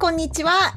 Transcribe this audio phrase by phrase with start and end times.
[0.00, 0.76] こんにちは。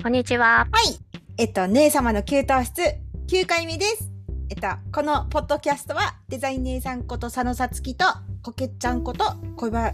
[0.00, 0.68] こんにちは。
[0.70, 0.96] はい。
[1.38, 2.82] えっと、姉様の給湯室、
[3.26, 4.12] 9回目です。
[4.48, 8.04] えっと、このポッドキャストは、デザイン姉さんこと佐野さつきと、
[8.44, 9.24] こけっちゃんこと
[9.56, 9.92] 小ば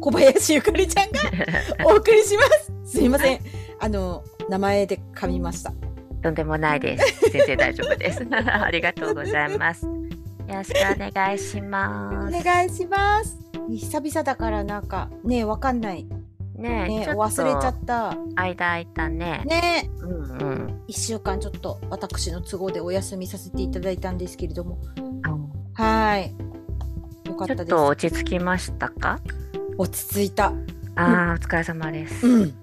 [0.00, 1.20] 小林ゆかりちゃんが
[1.84, 2.44] お送りしま
[2.86, 2.92] す。
[2.92, 3.40] すいません。
[3.78, 5.74] あの、名前で噛みました。
[6.22, 7.30] とんでもないです。
[7.30, 8.24] 全然大丈夫です。
[8.32, 9.84] ありがとうございます。
[9.84, 9.92] よ
[10.48, 12.38] ろしくお願いします。
[12.38, 13.36] お願いします。
[13.68, 16.06] 久々だからなんか、ねわかんない。
[16.62, 18.16] ねえ、ねちょっ忘れちゃとった。
[18.36, 19.42] 間空いたね。
[19.44, 20.82] ねうんうん。
[20.86, 24.78] 一週間ちょっと私の都合でお休みさせていただいたんですけれども。
[25.74, 26.34] はい。
[27.28, 27.68] よかっちょったです。
[27.70, 29.20] と落ち着きましたか？
[29.78, 30.52] 落ち着いた。
[30.94, 32.26] ああ、お疲れ様です。
[32.26, 32.54] うん。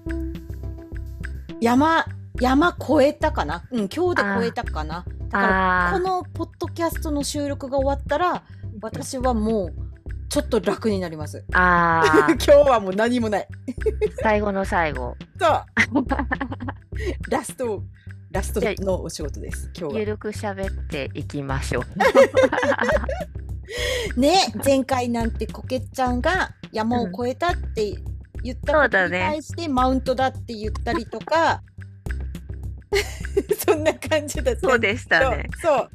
[1.60, 2.06] 山、
[2.40, 3.64] 山越えたかな？
[3.70, 8.44] うん、今日で越えたかなだから、あこのポッドキャストの収録が終わったら、
[8.80, 9.74] 私はもう、
[10.30, 11.44] ちょっと楽になります。
[11.52, 13.48] ああ、 今日はもう何もない。
[14.22, 15.16] 最後の最後。
[15.38, 15.64] そう。
[17.28, 17.82] ラスト、
[18.30, 19.68] ラストのお仕事です。
[19.76, 20.00] 今日は。
[20.00, 21.84] ゆるく喋っていきましょう。
[24.20, 27.92] ね、前回なんてこけっちゃんが山を越えたって
[28.44, 31.60] 言ったことに対してマウントだって言ったりとか、
[33.66, 35.48] そんな感じだったそうでしたね。
[35.60, 35.90] そう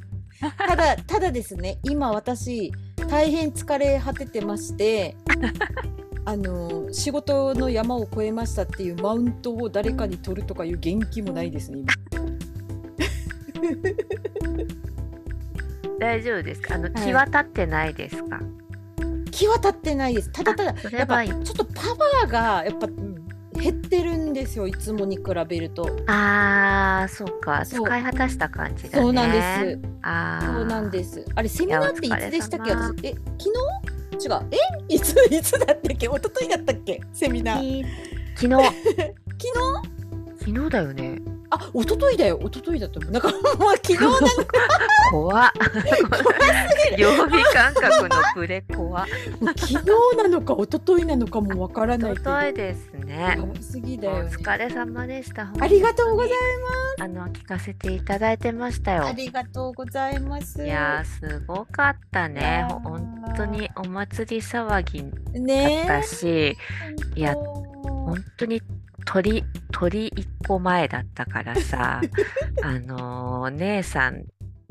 [0.58, 2.72] ただただですね今私
[3.08, 5.16] 大変疲れ果ててまして
[6.24, 11.92] あの仕事の山を越えましたっていうマウントを誰かに取るとかいう元気もないですね今。
[15.98, 16.74] 大丈夫ですか？
[16.74, 16.92] あの、い。
[16.92, 18.40] 気は立ってないですか、
[19.30, 20.30] 気は立ってないです。
[20.30, 22.86] ただただやっぱちょっとパワーがやっぱ
[23.56, 25.88] 減ってるんですよいつもに比べると。
[26.06, 27.64] ああ、そうか。
[27.64, 27.86] そう。
[27.86, 29.02] 使い果たした感じだね。
[29.02, 29.88] そうなんです。
[30.02, 30.54] ああ。
[30.54, 31.24] そうなんです。
[31.34, 32.70] あれセミナーっていつでしたっけ？
[32.72, 33.52] 私え昨
[34.18, 34.26] 日？
[34.26, 34.40] 違う。
[34.88, 34.94] え？
[34.94, 35.14] いつ？
[35.32, 36.06] いつだったっけ？
[36.06, 37.00] 一昨日だったっけ？
[37.12, 37.82] セミナー。
[38.36, 38.66] き昨日、 昨
[40.38, 40.54] 日？
[40.54, 41.18] 昨日だよね。
[41.60, 43.12] あ、一昨日だよ、一昨日だと思う。
[43.12, 43.40] なんかもう
[43.76, 44.18] 昨日なの
[45.12, 45.52] 怖っ。
[46.96, 49.74] 曜日感覚のブレ怖昨日
[50.16, 52.38] なのか一昨日なのかもわからないけど。
[52.38, 53.36] 例えですね。
[53.38, 54.30] やばすぎだおよね。
[54.30, 55.52] 疲れ様でした。
[55.60, 56.32] ありがとうござい
[56.98, 59.06] あの聞かせていただいてましたます。
[59.06, 59.14] あよ。
[59.16, 60.64] りがとうございます。
[60.64, 66.56] いやーすごかったいね本当にお祭り騒ぎだねったし、
[67.14, 67.64] いや本
[68.06, 68.62] 本当に
[69.06, 72.00] 鳥鳥一個前だったからさ、
[72.62, 74.24] あのー姉さん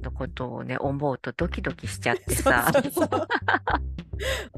[0.04, 3.28] のことをね思うとドキドキしちゃって当さ、そうそうそう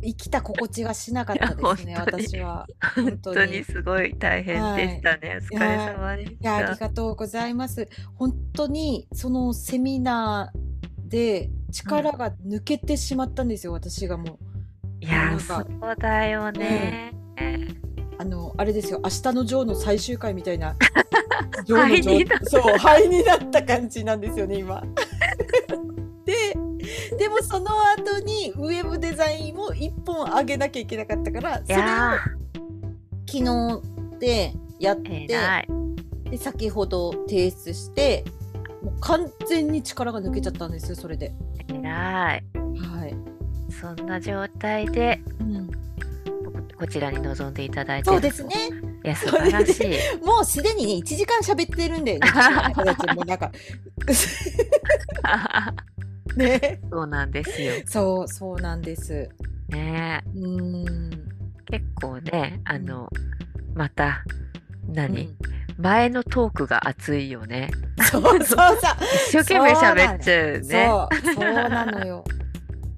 [0.02, 2.68] 生きた心地がしなかったですね、私は。
[2.96, 5.40] 本本当にすごい大変でしたね。
[5.52, 6.76] お疲れ様でしいや、ありた。
[6.76, 7.88] がとうございます。
[8.16, 14.38] 本当にそのセミナーで力が抜けてしまったんですよ、私がもう。
[15.00, 15.66] いやそう
[16.00, 17.14] だよね。
[18.18, 20.76] あの、あれですよ、明日のジョーの最終回みたいな。
[21.66, 24.84] ジョーの灰ジョーになったそう、灰になった感じなんですよね、今。
[26.26, 26.54] で、
[27.18, 27.66] でもその
[27.98, 32.20] 後にウェブデザインを一本上げなきゃいけなかったから、いそれをや
[33.28, 33.82] 昨日
[34.20, 35.68] でやっーて。
[36.30, 38.26] で、先ほど提出して、
[38.84, 41.34] もう完全に力が抜けちゃったんですよ、それで。
[41.70, 41.84] 偉い。
[41.84, 42.38] は
[43.06, 43.16] い。
[43.70, 45.70] そんな状態でうん、
[46.78, 48.54] ここちらに臨んでいただいてるそうですね。
[49.04, 49.88] いや素晴らしい。
[50.24, 52.30] もうすでにね、1時間喋ってるんだよね。
[53.16, 53.52] もなんか。
[56.38, 56.80] ね。
[56.92, 57.74] そうなんですよ。
[57.88, 59.28] そう、そうなんです。
[59.70, 61.10] ねうーん。
[61.66, 63.10] 結構ねあの
[63.74, 64.24] また
[64.88, 65.38] 何、うん
[65.80, 67.70] 前のトークが熱いよね。
[68.10, 68.78] そうそうそう。
[69.30, 70.62] 一生懸命喋っちゃうね。
[70.64, 72.24] そう、そうなのよ。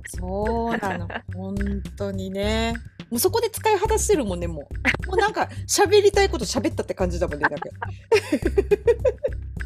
[0.05, 1.07] そうなの。
[1.35, 1.55] 本
[1.97, 2.73] 当にね。
[3.09, 4.69] もうそこで使い果たしてるもんね、も
[5.05, 5.07] う。
[5.07, 7.69] もうなんか、喋りたいこと喋ったって感じだもんね、なんか。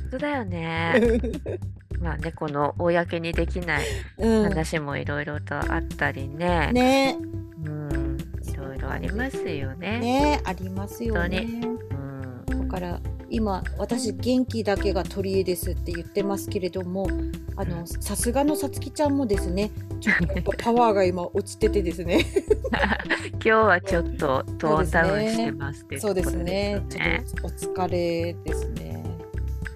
[0.02, 0.94] 本当だよね。
[2.00, 3.86] まあねこの公にできない
[4.18, 4.44] うん。
[4.44, 6.72] 話もいろいろとあったりね。
[6.74, 7.18] ね。
[7.66, 10.00] うんいろいろありますよね。
[10.00, 11.48] ね、ありますよね。
[12.74, 13.00] から
[13.30, 17.08] 今私元気だけが取り柄ですって言ってますけれども
[17.56, 22.26] あのさすがのさつきちゃんもですねちょっと パワーが今落ちててですね。
[23.34, 26.82] 今日はちょっとトーンダウンしてますっていそうですね。
[26.90, 28.93] ちょっとお疲れですね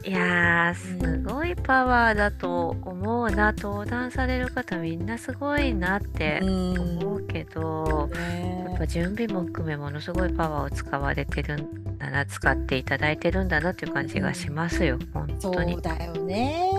[0.08, 3.52] いやーすごいパワーだと思うな。
[3.52, 15.76] 登壇される方みんなすごいなってうん思うけど、やっぱね準備も含めものすごいパワーを使われてるんだな使っていただいてるんだなっていう感じがしますよ、本そ当に。
[15.76, 15.82] う。
[15.82, 16.72] だよね。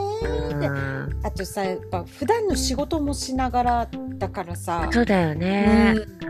[1.22, 4.88] あとさやっぱ普段の仕事もしながらだからさ。
[4.90, 5.94] そうだよね。
[6.22, 6.26] う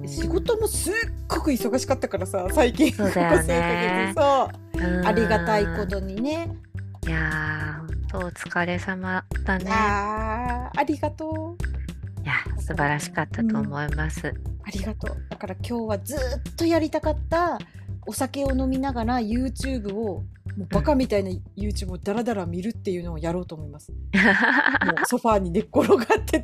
[0.00, 0.08] うん。
[0.08, 0.94] 仕事もすっ
[1.26, 2.92] ごく忙しかったからさ最近。
[2.92, 4.12] そうだよね。
[4.16, 4.60] そう。
[4.62, 4.67] うん
[5.04, 6.50] ありがたいことにね
[7.06, 9.70] いやー、お疲れ様だね。
[9.70, 14.34] あーありがとういや、素晴らしかったと思います。
[14.62, 16.18] ありがとうだから今日はずっ
[16.54, 17.58] とやりたかった
[18.06, 20.22] お酒を飲みながら YouTube を
[20.56, 23.92] もうバカみたいな YouTube をダラダラ見るっていうのをやろうと思います。
[23.92, 23.96] も
[25.02, 26.40] うソファーに寝っ転がってい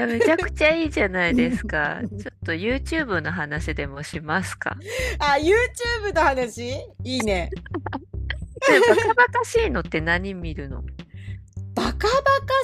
[0.00, 2.00] や、めちゃくちゃいいじゃないですか。
[2.08, 4.76] ちょっと YouTube の話でもしますか？
[5.18, 6.70] あ YouTube の話？
[7.04, 7.50] いいね。
[8.68, 10.82] でバカバカしいのって何見るの？
[11.74, 12.08] バカバカ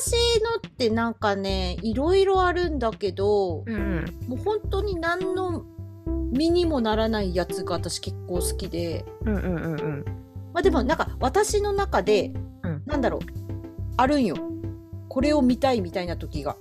[0.01, 4.05] しいのってなんかねいろいろあるんだけど、うん。
[4.29, 5.65] もう本当に何の
[6.33, 9.05] 身にもならないやつが私結構好きで。
[9.25, 10.05] うんうんうんうん。
[10.53, 12.83] まあでもなんか私の中で、うん。
[12.87, 13.21] なんだろう。
[13.97, 14.37] あるんよ。
[15.09, 16.57] これを見たいみたいな時が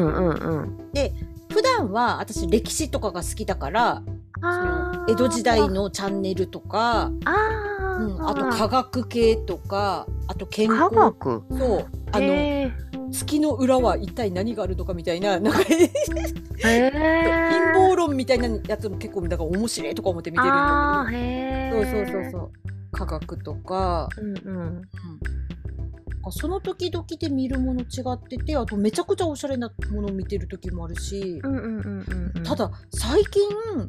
[0.00, 0.88] うんうんうん。
[1.50, 4.02] 普段は私歴史とかが好きだから
[4.40, 11.42] そあの江戸時代のチャンネルとか、あー、うん、あと科学系とかあと健科康学？
[11.50, 11.86] そう。
[12.12, 12.72] あの、へ
[13.12, 17.72] 月の裏は一体何があるのかみたいな なんか陰ー。
[17.74, 22.50] 謀論みたいなやつも結構だから面白いとか思って見てるんだけへどそうーそうそうそう。
[22.92, 24.56] 科学とか、うんうん。
[24.56, 24.82] うん、
[26.26, 33.42] あその時々で見るもの違っててあとめちゃくちゃおしゃれなものを見てる時もあるし、うんうんうんうんうんただ最近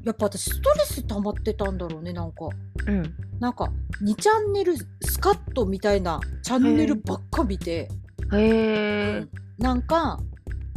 [0.06, 2.50] やっぱ私ストレス溜まってたんだろうねなんか。
[2.88, 3.14] うん。
[3.40, 3.70] なんか
[4.02, 7.90] 2チャンネルスカットみたいなチャンネルばっか見て、
[8.34, 9.26] へえ
[9.58, 10.20] なんか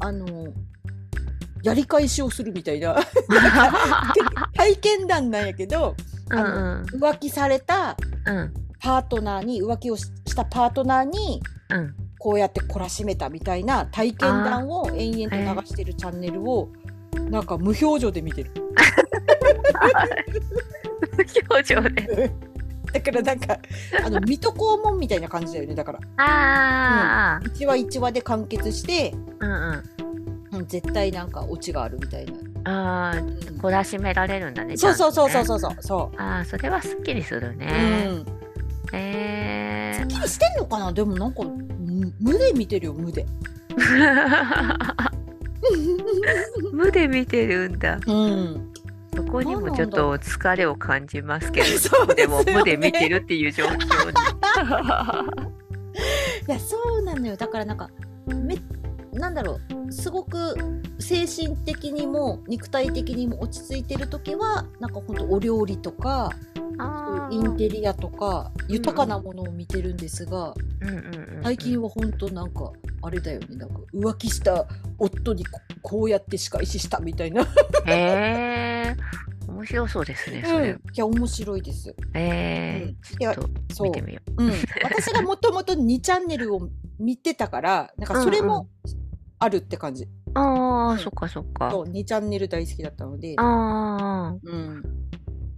[0.01, 0.27] あの
[1.63, 2.97] やり返しをするみたいな。
[4.55, 5.95] 体験談なんやけど
[6.31, 6.83] うんうん。
[7.01, 7.97] 浮気された
[8.27, 11.41] うんパートナーに浮気をししたパートナーに
[11.71, 11.95] うん。
[12.19, 16.69] こうやって懲らしめたみたいな体験談を延々と流してるチャンネルを
[17.31, 18.51] なんか無表情で見てる。
[21.17, 22.33] 無表情で。
[22.93, 23.59] だからなんか
[24.05, 25.75] あの水戸黄門みたいな感じだよね。
[25.75, 25.99] だから。
[26.17, 30.59] ああ1話1話で完結して、うんうん。
[30.59, 32.33] うん、絶対なんかオチがあるみたいな。
[32.65, 33.29] ああうん。
[33.61, 35.59] 懲らしめられるんだねそうそうそうそううそう。
[35.61, 37.57] そうそああそれはすっきりするう。
[37.57, 38.07] ね。
[38.09, 38.38] うん。
[38.93, 40.93] へえすっきりしてんのかな？
[40.93, 43.27] でもなんかむ無で見てるよ無で。
[46.73, 47.99] 無で見てるんだ。
[48.07, 48.73] うん。
[49.15, 51.67] そこにもちょっと疲れを感じますけど
[52.07, 52.15] ね。
[52.15, 53.83] でも無で見てるっていう状況に。
[56.49, 57.37] いやそうなのよ。
[57.37, 57.91] だからなんか
[58.27, 58.57] め
[59.13, 60.57] なんだろうすごく
[60.99, 66.65] 精神的にも肉体的にも落ち着いてる時はなんかほんとお料理とかそ
[67.29, 70.55] ういうインテリアとか豊かなものを見てるんですが、
[71.43, 72.71] 最近はほんとなんか
[73.03, 73.57] あれだよね。
[73.57, 74.65] なんか浮気した
[74.99, 77.43] 夫にここうやって仕返ししたみたいな、
[77.87, 78.97] へえ
[79.59, 81.95] 面白そうですねそれ、いや面白いです。
[82.15, 83.89] えいやー、ちょっとそう。
[83.89, 84.45] 見てみよう。
[84.45, 84.53] ん、
[84.85, 86.69] 私がもともと2チャンネルを
[87.01, 88.69] 見てたからなんかそれも
[89.41, 90.99] あるって感じ、うああ、うん。
[90.99, 91.71] そっかそっか。
[91.73, 93.35] そう2チャンネル大好きだったので。
[93.37, 94.83] ああうん。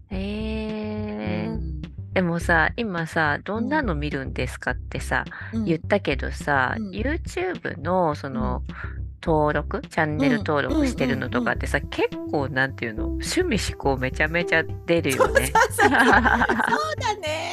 [0.08, 1.82] へえうん。
[2.14, 5.64] でもさ今さどんなの見るんですかってさ、うん。
[5.66, 6.90] 言ったけどさ、うん。
[6.90, 8.62] YouTube のその、
[9.22, 13.04] 登録チャンネル登録してるのとかってさ、結構なんていうの？
[13.06, 15.52] 趣味思考めちゃめちゃ出るよね。
[15.70, 17.52] そうだね。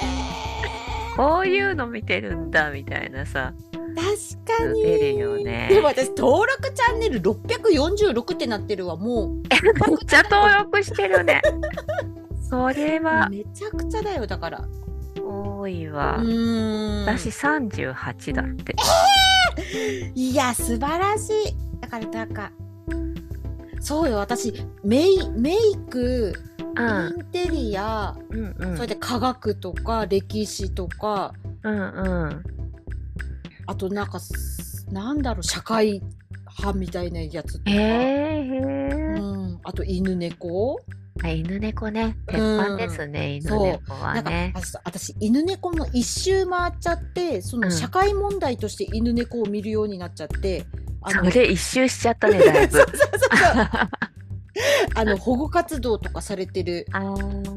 [1.18, 3.54] こういうの見てるんだみたいなさ。
[3.74, 4.84] 確かに。
[4.84, 5.68] 出るよね。
[5.70, 11.42] でも私登録チャンネル646ってなってるわも めっちゃ登録してるね。
[12.50, 13.28] それうは。
[13.30, 14.64] めちゃくちゃだよだから。
[15.22, 16.18] 多いうわ。
[16.20, 18.76] 私38だって。
[20.16, 21.56] いや素晴らしい。
[21.82, 22.52] だからなんか
[23.80, 26.34] そうよ私メイメイク
[26.76, 27.18] うん。
[27.18, 28.76] インテリア、うんうん。
[28.76, 31.34] それで科学とか歴史とか
[31.64, 32.44] うんうん。
[33.66, 36.02] あとなんかすなんだろう社会
[36.60, 38.58] 派みたいなやつとか、へえへ
[39.16, 39.20] え。
[39.20, 40.80] うん、あと犬猫。
[40.80, 42.16] あ犬猫ね。
[42.28, 44.52] 鉄板ですね、犬そう猫はなんかね。
[44.56, 47.72] 私私犬猫の一周回っちゃってそのうん。
[47.72, 50.66] 社会問題として犬猫を見るようになっちゃって、
[51.02, 52.78] あのそれ一周しちゃったねだいぶ。
[52.78, 53.70] そうそうそう
[54.96, 56.86] あの保護活動とかされてる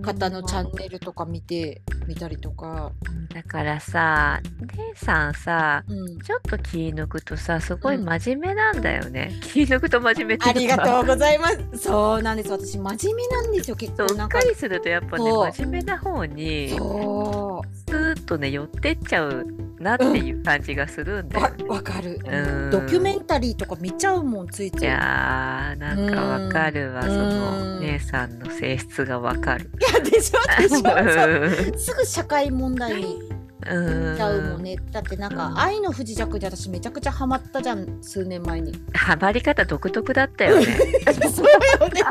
[0.03, 2.93] 方のチャンネルとか見て見たりとか、
[3.33, 4.41] だからさ
[4.77, 8.05] 姉さんさうん、ちょっと気抜くとさすごいうん。
[8.05, 11.79] 真面目なんだよね、 気抜くと真面目ってありがとううございます。
[11.79, 12.51] そうなんです。
[12.51, 14.15] 私真面目なんですよ結構。
[14.15, 19.47] なんかっかりするとやっぱね真面目な方にそスーッとね寄ってっちゃう
[19.81, 21.65] なっていう感じがするんだよわね。
[21.65, 22.71] わかる、うん。
[22.71, 24.85] ドキュメンタリーとか見ちゃうもんついつい。
[24.85, 27.09] いやーなんかわかるわうん。
[27.09, 29.71] そのうん姉さんの性質がわかる。
[29.81, 31.79] いやでしょでしょ。
[31.79, 33.19] すぐ社会問題に。
[33.19, 33.41] ん。
[33.63, 34.77] 行っちゃうもんね。
[34.91, 35.59] だってなんか「うん。
[35.59, 38.75] 愛の不時着」で私めちゃくちゃハマったじゃん数年前に。
[38.95, 40.67] ハマり方独特だったよね。
[41.33, 41.47] そう
[41.81, 42.03] よね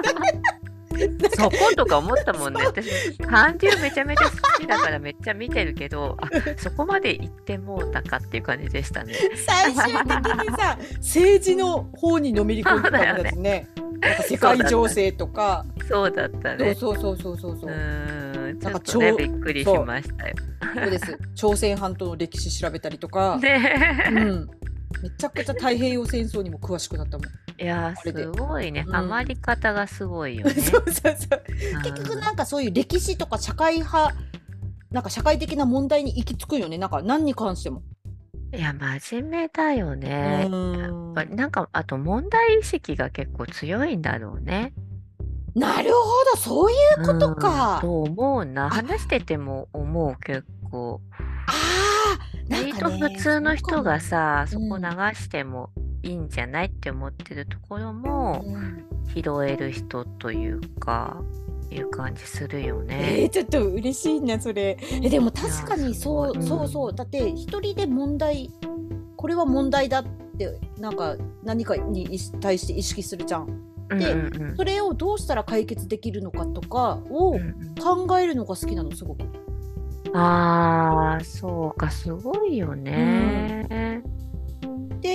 [1.35, 2.65] そことか思ったもんね。
[2.65, 9.13] 私、韓流めちゃめちゃ好きだからめっちゃ見てるけど、あそこまで行ってもうたかっていう感じでしたね。
[9.45, 13.67] 最終的にさ政治の方にのめり込んでたんですね。
[13.99, 15.65] なんか世界情勢とか。
[15.87, 16.75] そうだったね。
[16.75, 17.71] そうそうそうそうそうそう。
[17.71, 20.35] ん、ちょなんかっとね、超びっくりしましたよ。
[20.75, 20.89] そう。
[20.89, 21.19] です。
[21.35, 24.47] 朝鮮半島の歴史調べたりとか、うねん、
[25.01, 27.27] めちゃくちゃ太平洋戦争にも詳しくなったもん、
[27.61, 28.83] いやすごいね。
[28.87, 30.53] うんハマり方がすごいよね。
[30.61, 31.43] そうそうそう
[31.83, 34.13] 結局なんかそういう歴史とか社会派
[34.91, 37.83] なんか社会的な問題に行き着くよねなんか何に関しても。
[38.51, 40.47] いや、真面目だよね。
[40.51, 44.73] うんやっぱりなんか、あと問題意識が結構強いんだろうね。
[45.55, 45.97] なるほ
[46.33, 47.75] どそういうことか。
[47.75, 48.65] うんと思うな。
[48.65, 51.01] あ話してても思う、結構。
[51.45, 55.69] ああ割と普通の人がさ、そこ流しても
[56.03, 61.21] いいんじゃないって思ってるところもうん拾える人というか、
[61.71, 62.95] いう感じするよえね。
[63.25, 64.77] ー、ちょっと嬉しいなそれ。
[65.01, 66.35] えでも確かにそうい。
[66.35, 66.95] やすごいそうそう。
[66.95, 68.51] だって一人で問題
[69.15, 70.05] これは問題だっ
[70.37, 73.47] てなんか何かに対して意識するじゃん。
[73.89, 74.55] でうんうんうん。
[74.57, 77.75] それをどうしたら解決できるのかとかをうん
[78.07, 79.23] 考えるのが好きなのすごく。
[79.23, 79.39] うん
[80.11, 83.67] ああ、そうか、すごいよね。
[83.69, 84.18] い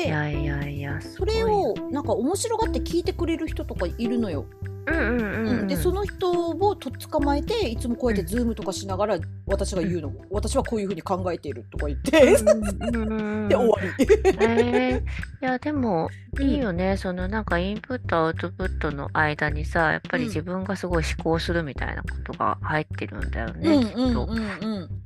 [0.02, 4.46] でやいやいや、すそれをなんか面白がって聞いてくれる人とかいるのよ、
[4.86, 5.62] うんうんうんううん。
[5.62, 5.66] ん。
[5.66, 14.06] でその人をとっ捕まえていつもこうやってズームとかしながら私が言うの、私はこういうふうに考えているとか言って、うんうんうん で終わり。
[14.40, 15.04] えー、い
[15.40, 16.10] やでも
[16.40, 20.28] いいよね、そのなんかインプットアウトプットの間にさやっぱりうん。
[20.28, 24.26] 自分がすごい思考するみたいなことが入ってるんだようんね、うんきっと。
[24.26, 24.38] うん。
[24.38, 25.03] うん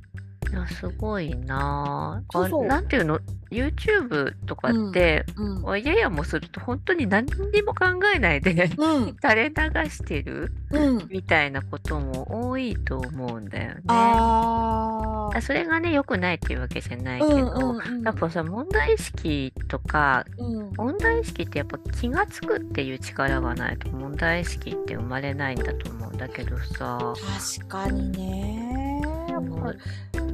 [0.51, 2.47] いやすごいなあ。
[2.49, 3.19] そうなんていうの
[3.51, 9.15] ？YouTube とかって、うんおややもすると本当に何にも考えないでうん。
[9.21, 11.07] 垂れ流してるうん。
[11.09, 13.81] みたいなことも多いと思うんだよね。
[13.87, 15.41] あー。
[15.41, 18.03] それがね良くないっていうわけじゃないけど、うんうんうん。
[18.03, 20.71] やっぱさ問題意識とかうん。
[20.75, 27.13] 問題意識ってやっぱ気がつくっていう力がないと問題意識って生まれないんだと思うんだけどさ。
[27.59, 29.01] 確かにね。
[29.05, 30.28] うん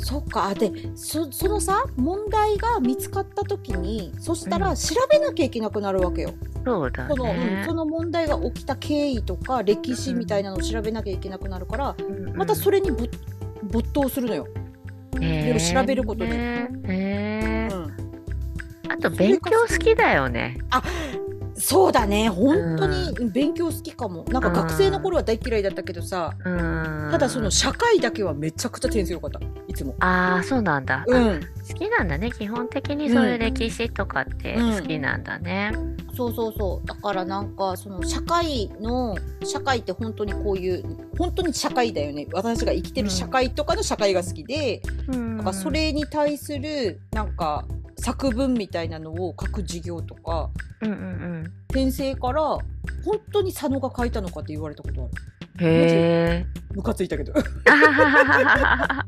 [0.00, 0.46] そっか。
[0.46, 4.62] あでそそのさ問題が見つかった時にそしたうん。
[4.62, 6.30] ら調べなきゃいけなくなるわけよ、
[6.64, 7.74] そうだそのうんねそ。
[7.74, 11.96] の問題が起きた経緯とか歴史みたいなのを調べなきゃいけなくなるから、
[12.34, 13.08] またそれ、れにぶ
[13.64, 14.46] 没頭するのよ、
[15.20, 16.68] へいろいろ調べることで。
[16.84, 17.92] うん。
[18.90, 20.56] あと勉強好きだよね。
[21.58, 22.28] そうだね。
[22.28, 24.24] 本当に勉強好きかも。
[24.28, 27.08] なんか学生の頃は大嫌いだったけどさ、うん。
[27.10, 29.40] ただその社会だけはめちゃくちゃ点数良かった。
[29.66, 29.94] いつも。
[30.00, 31.40] ああそうなんだ、あうん。
[31.68, 32.30] 好きなんだね。
[32.30, 34.80] 基本的にそういう歴史とかってうん。
[34.80, 35.72] 好きなんだね。
[36.14, 36.86] そうそうそう。
[36.86, 40.84] だからなんかその社会の社会って本当にこういう
[41.16, 42.26] 本当に社会だよね。
[42.32, 45.36] 私が生きてる社会とかの社会が好きで、うん。
[45.38, 47.66] なんかそれに対するなんか
[48.00, 50.50] 作文みたいなのを書く授業とか
[50.80, 51.02] うんうんう
[51.42, 51.52] ん。
[51.72, 52.62] 先生から本
[53.32, 56.46] 当に佐野が書いたのかって言われたことあるへえ。
[56.74, 59.06] ムカついたけどあははははは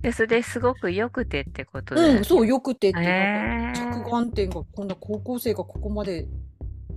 [0.00, 6.26] でそれすごく良くてってことだよねうんそうよくてってなんへーか着眼点がこんな高校生がここまで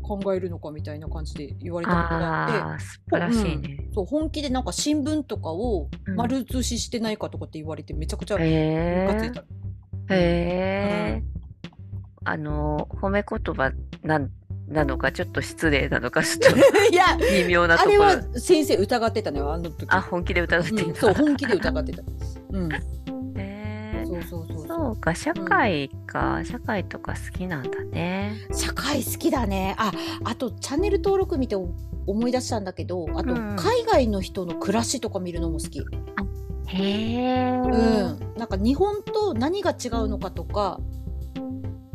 [0.01, 3.88] 考えるのかみたいな感じで言われたことがあって素晴らしいね。
[3.94, 9.44] そう本気でなんか新聞とかをうん丸写ししてないかとかって言われてめちゃくちゃムカついた。。
[10.09, 11.24] へえ。
[12.24, 13.71] あの褒め言葉
[14.03, 14.31] なん
[14.67, 16.57] なのかちょっと失礼なのか ちょっと
[16.91, 18.05] いや微妙なところ。
[18.05, 19.85] あれは先生疑ってたのよあの時。
[19.89, 20.83] あ本気で疑っていた。
[20.85, 22.03] うんそう本気で疑ってた。
[22.51, 22.71] うん。
[23.38, 24.95] へえそうそうそうそう。
[24.95, 28.35] か社会か、社会とか好きなんだね。
[28.53, 29.75] 社会好きだね。
[29.77, 29.91] あ
[30.24, 35.85] あとチャンネル登録見て思い出したんだけどあとうん海外の人の暮らしとか見るのも好き。
[36.67, 37.51] へえ。
[37.51, 38.34] うん。
[38.38, 40.79] なんか日本と何が違うのかとか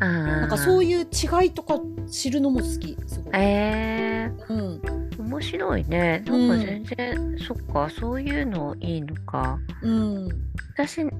[0.00, 1.78] ななんかそういう違いとか
[2.10, 2.96] 知るのも好き。
[3.06, 3.34] すごい。
[3.34, 4.80] えうん。
[4.80, 6.22] ー、面白いね。
[6.26, 9.58] なんか全然、そっか、そういうのいいのか。
[9.82, 10.28] うん。
[10.72, 11.10] 私、やっ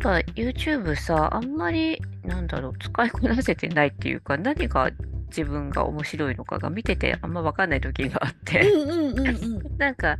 [0.00, 4.90] ぱ YouTube さ、あんまり、なんだろう、使いこなせてないっていうか、何が
[5.28, 9.62] 自分が面白いのかが見ててあんま分かんない時があって、うんうんうんうん。
[9.78, 10.18] なんか、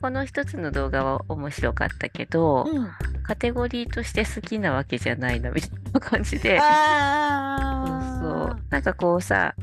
[0.00, 2.88] この一つの動画は面白かったけど、うん。
[3.22, 9.54] カテゴリーとして好きなわけじゃないなみたいな感じで、そうあそうなんかこうさ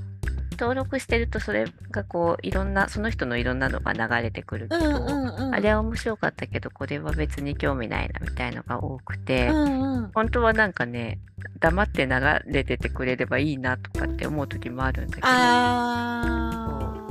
[0.52, 5.56] 登録してるとそれがこういろんなその人のいろんなのが流れてくるけど、うんうんうん。
[5.56, 10.12] あれは面白かったけどこれは別に興味ないなみたいのが多くて、うんうん。
[10.14, 11.20] 本当はなんかね
[11.60, 12.12] 黙って流
[12.48, 15.28] れててくれればいいなとかって思う時もあるんだけど。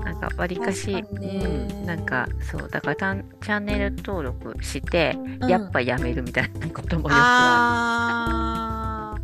[0.06, 5.50] なんかわりかし、うん、なんかそうだからたんチャンネル登録して、うん。
[5.50, 9.18] やっぱやめるみたいなこともよくああ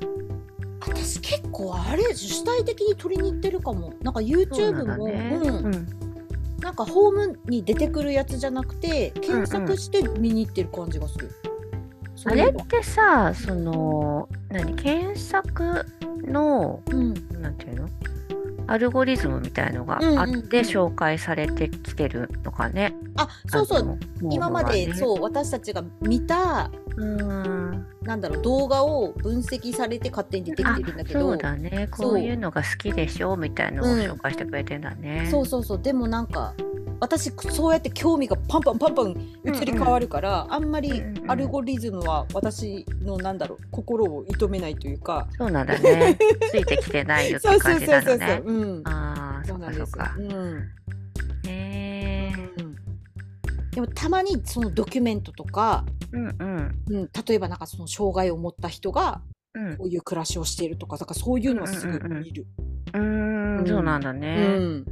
[0.00, 0.94] ー。
[0.94, 3.94] 私結構あれ主体的に取りに行ってるかも。
[4.00, 4.26] なんかる。
[4.26, 5.08] YouTube も
[5.42, 5.86] そうなん。
[6.60, 11.32] なんかホームに出てくるやつじゃなくて検索して見に行ってる感じがする、
[12.14, 12.50] そういえば。
[12.50, 15.84] あれってさその何検索
[16.22, 17.14] のうん。
[17.42, 17.88] なんていうの？
[18.68, 20.34] アルゴリズムみたいのがあって、うんうん。
[20.34, 22.94] うん紹介されてきてるのかね。
[23.16, 23.80] あそうそう。
[23.80, 23.98] あの
[24.30, 27.86] 今まで、うそう私たちが見たうん。
[28.02, 31.88] なんだろう動画を分析されて勝手に出てきてるんだけどそうだね。
[31.90, 33.96] こういうのが好きでしょみたいのをう。
[33.96, 34.00] ん。
[34.00, 35.28] 紹介してくれてんだね。
[35.30, 35.82] そうそうそう。
[35.82, 36.54] でもなんか
[37.00, 39.10] 私そうやって興味がパンパンパンパン
[39.44, 41.30] 移り変わるから、あんまりうんうん。
[41.30, 46.18] アルゴリズムは私のなんだろう心を射止めないというか、そうなんだね。
[46.50, 48.57] ついてきてないよって そうそ感じうそうそうそう、なのね。
[48.60, 50.36] うん、ああ、そそううなんですよかそうか。
[50.36, 50.58] うん
[51.46, 52.52] へえ。
[52.58, 52.76] うん
[53.70, 56.82] でもたまにそのドキュメントとか、うんうん。
[56.88, 59.20] うん、例えばなんかその障害を持った人が
[59.54, 62.46] うんこういう暮らしをしているとかだからそういうのはすぐ見る。
[62.94, 64.46] うーん、うんそうなんだうね。
[64.58, 64.84] ん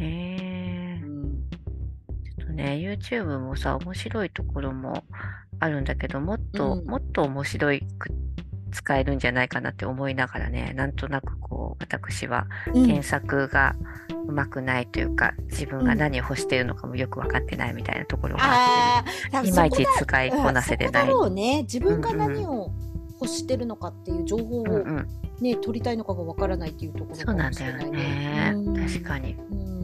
[0.00, 1.00] へえ。
[1.04, 1.48] うん
[2.38, 5.04] ちょっとね、YouTube もさ、面白いところも
[5.60, 8.10] あるんだけど、もっと、うんもっと面白いく
[8.72, 11.38] 使えるんじゃないかなって思いながらね、なんとなく
[11.80, 13.74] 私はうん検索が
[14.28, 21.06] うまくないというか、自分が何を欲しているのかもよく分かってないみたいなところがあって、いまいち使いこなせてない。
[21.06, 22.70] そうね自分が何を
[23.20, 25.08] 欲してるのかっていう情報をうんうん、
[25.40, 28.52] ね、取りたいのかがわからないっていうところそうかなんだよもしれないね。
[28.54, 29.34] うん確かに。
[29.34, 29.76] うん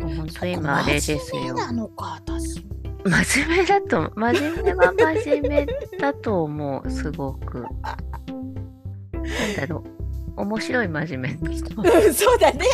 [0.00, 1.18] 本当今あれですよ。
[1.20, 2.66] 真面目なのか私
[3.04, 5.66] 真面目だと、真面目は真面目
[5.98, 7.64] だと思う、すごく。
[7.82, 9.99] なんだろう。
[10.40, 11.50] 面白い真面目。
[11.50, 12.64] うんそうだね。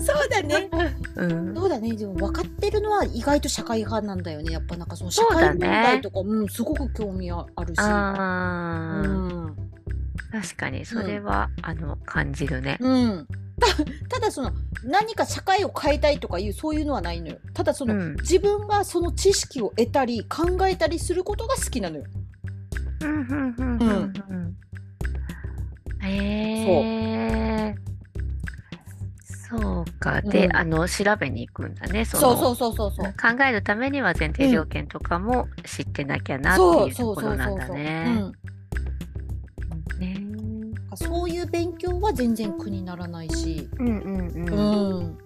[0.00, 0.70] そうだね。
[1.16, 1.54] うん。
[1.54, 1.94] そうだね。
[1.94, 4.52] でも分かってるのは意外と社会派なんだよね。
[4.52, 7.78] やっぱなんかその社会問題とかうんすごく興味あるし。
[7.78, 9.12] あー、う
[9.52, 9.56] ん。
[10.32, 12.78] 確かに、それは、あの、感じるね。
[12.80, 13.26] うん。
[13.58, 14.52] たただその
[14.84, 17.38] 何か社会を変えたいとかいうそういうのはないのよ。
[17.54, 18.16] ただその、うん。
[18.16, 22.04] 自分がその知識を得たり考えたりすることが好きなのよ。
[23.02, 23.88] うん、うん、うん、うん。
[23.88, 24.56] うん
[26.06, 27.74] へえ。
[29.48, 30.20] そうか。
[30.22, 32.04] で、うんあの、調べに行くんだね。
[32.04, 38.32] そのそうそうそうそうそう考えるためには前提条件とかも知ってなきゃなってそういうとそうそうころなんだそうそうね。
[40.96, 45.04] そういう勉強は全然苦にならないし、うんうんううん。
[45.04, 45.18] ん、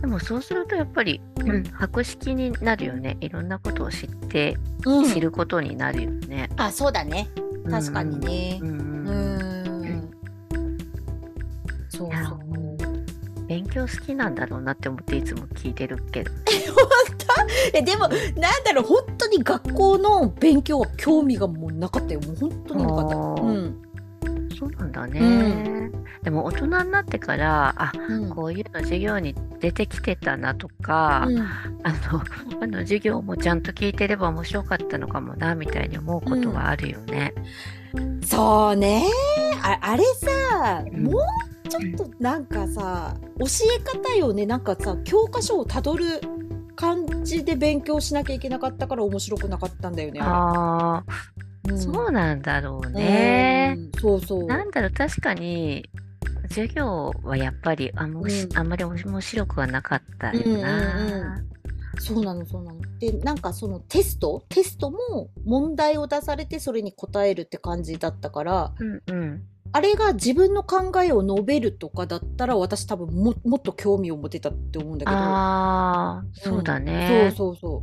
[0.00, 3.16] でもそうするとやっぱり、うんうん、博識になるよね。
[3.20, 6.48] いろんなことを知って、うん知ることになるよね。
[6.56, 7.28] あ、そうだね。
[7.68, 8.64] 確かにねう。
[8.64, 8.95] んううんん。
[11.96, 13.46] そうそう。
[13.46, 16.32] 勉強好きなんだろうなって思っていつも聞いてるけど。
[17.72, 18.18] え、でも、なん
[18.64, 22.20] だろう、本当に学校の勉強は興味がもうなかったよ。
[22.20, 23.16] もう本当になかった。
[23.16, 23.82] うん。
[24.58, 25.90] そうなんだね。
[26.22, 28.30] うでも大人になってから、あ、うん。
[28.30, 31.42] こういうの授業に出てきてたなとか、うんあ
[32.12, 32.22] の、
[32.62, 37.32] あの授業もちゃんと聞いてれば面白かったのかもな、みたいに思うことはあるよね。
[38.22, 39.04] そうね
[39.62, 41.22] ああれさ、うんもう
[41.68, 46.20] ちょっとなんかさ教え方よねなんかさ教科書をたどる
[46.76, 50.20] 感じで勉強しなきゃいけなかったから面白くなかったんだよね。
[50.20, 51.04] ああ、
[51.68, 53.74] うんそうなんだろうね。
[53.76, 54.44] うんそうそう。
[54.44, 55.88] なんだろう、確かに、
[56.50, 61.42] 授業はやっぱりあんうんあんまり面白くはなかったよな。
[61.98, 62.80] そうなのそうなの。
[62.98, 64.44] でなんかそのテスト？
[64.50, 69.42] テストも問題を出されてそれに答えるって感じだったからうんうん。
[69.72, 75.16] あれが自分の考えを述べるとかだったら私多分ももっと興味を持てたって思うんだけど。
[75.16, 77.32] ああ、そうだんね。
[77.36, 77.82] そうそ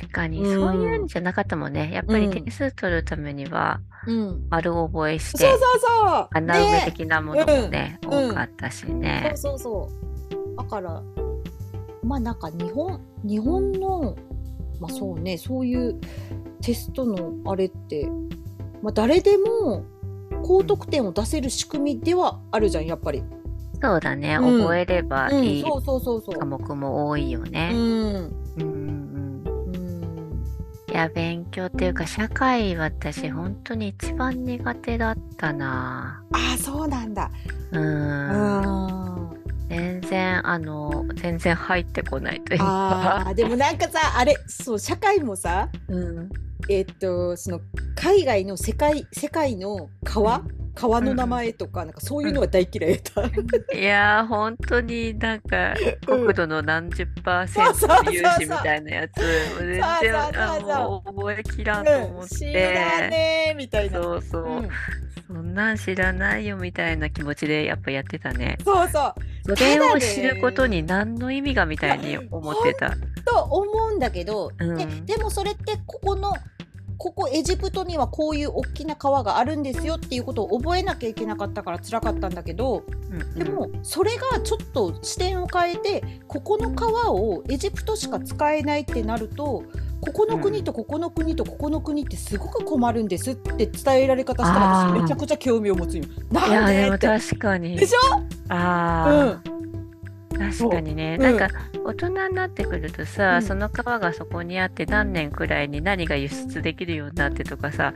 [0.00, 1.90] 確かに、うんそういうんじゃなかったもんね。
[1.92, 4.12] やっぱりうん点数取るためには、う。
[4.12, 4.46] うん。
[4.50, 6.28] 丸覚えして、そうそうそう。
[6.32, 9.32] 穴埋めね的なものもね、うんうん多かったしね。
[9.34, 9.88] そうそうそ
[10.54, 10.56] う。
[10.56, 11.02] だから、
[12.04, 14.16] まあなんか日本、日本の、
[14.80, 15.98] まあそうね、そういう
[16.60, 18.08] テストのあれって、
[18.82, 19.84] まあ誰でも
[20.42, 23.22] 高得点を出せる仕組みではあるじゃん、やっぱり。
[23.82, 24.36] そうだね。
[24.36, 25.64] うん覚えればうん、いい。
[25.64, 27.72] 科目も多いようね。
[27.72, 27.76] ん。
[27.76, 30.44] うんうんうん。
[30.88, 36.22] いや、勉強っていうか、社会私、本当に一番苦手だったな。
[36.32, 37.30] ああ、そうなんだ。
[37.72, 37.78] う。
[37.78, 39.01] うんん。
[39.72, 42.64] 全然、あの、全然入ってこないというか。
[43.24, 46.30] ああ、でもなんかさ、あれ、そう、社会もさ、うん。
[46.68, 47.60] えっと、その
[47.96, 50.42] 海外の世界、世界の川、
[50.74, 53.32] 川の名前とか、なんかそういうのは大嫌いだっ
[53.72, 53.76] た。
[53.76, 55.74] いやー、本当になんか、
[56.06, 59.20] うん国土の何十パーセント融資みたいなやつ、
[59.58, 59.82] 全然、
[61.04, 62.44] 覚えきらんと思って。
[62.44, 64.02] ねえみたいな。
[64.02, 64.68] そうそう、うん
[65.32, 68.58] そんなん知らないよみたいな気持ちでやっぱやってたね。
[68.62, 69.14] そうそ
[69.48, 69.56] う。
[69.56, 72.94] それを知ることに何の意味がみたいに思ってた。
[73.24, 76.34] と思うんだけど、うんででもそれってここの
[76.98, 89.64] ここエジプトにはこういう大きな川があるんですよっていうことを覚えなきゃいけなかったから辛かったんだけどうんうんでもそれがちょっと視点を変えてここの川をエジプトしか使えないってなると
[90.04, 96.02] ここの国とここの国とここの国ってすごく困るんですって伝えられ方したら私めちゃくちゃ興味を持つよ。
[96.02, 96.98] いなんやで。
[96.98, 97.76] 確かに。
[97.76, 98.16] でしょ？
[98.48, 99.40] ああ、
[100.32, 101.22] 確かにね、う。
[101.22, 101.22] ん。
[101.22, 101.48] なんか
[101.84, 103.42] 大人になってくるとさ、うん。
[103.42, 107.94] その川がそこにあって何年くらいに何が輸出できるようになってとかさ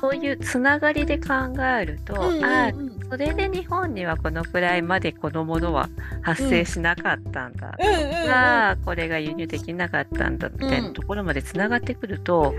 [0.00, 1.34] そういうつながりで考
[1.80, 2.78] えると、うんうんああうん。
[2.78, 5.88] うんそれで日本にはこのくらいまでこのものは
[6.22, 12.54] 発生しなかったんだ、うんうんうんがこれが輸入できなかったんだみたいなところまでつながってくると、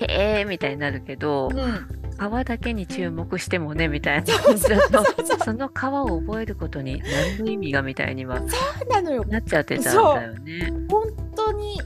[0.00, 1.50] へえみたいになるけど、
[2.22, 4.78] うんうん川だけに注目してもねみたいなそうそう
[5.44, 7.02] その川を覚えることに
[7.38, 8.44] 何の意味がみたいにはそ
[8.86, 10.72] うなのよなっちゃってたんだよね。
[10.88, 11.02] 本
[11.34, 11.80] 当に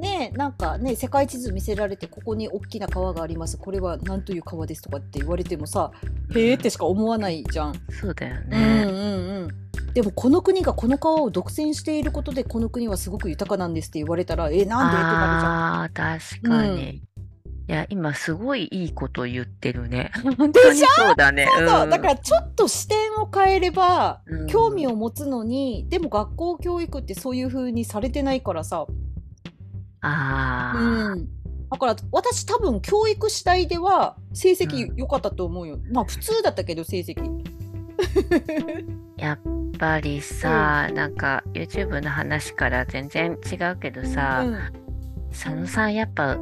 [0.00, 5.92] ねなんかね世界地図見せられてここに大きな川がありますこれは何という川ですとかって言われてもさ
[6.34, 7.74] へえってしか思わないじゃん。
[7.90, 8.84] そうだようんね。
[8.86, 9.48] うんうん
[9.92, 15.82] でもこの国がこの川を独占していることでこの国はすごく豊かなんですって言われたらえなんでってなるじゃん。
[15.82, 17.02] あ確かに。
[17.68, 20.10] いや今すごいいいこと言ってるね。
[20.36, 21.46] 本当にそうだね。
[21.56, 21.86] そうう。
[21.86, 21.90] ん。
[21.90, 24.46] だからちょっと視点を変えればうん。
[24.48, 28.86] 興味を持つのにでも学校教育ってそういう風にされてないからさ。
[30.00, 30.78] ああ、
[31.12, 31.28] うん、
[31.70, 37.22] だから私多分教育次第では成績良かったと思うよ、まあ普通だったけど成績。
[39.16, 39.38] やっ
[39.78, 44.58] ぱりさ、なんか YouTube の話から全然違うけどさ、うん。
[45.30, 46.36] 佐野さんやっぱ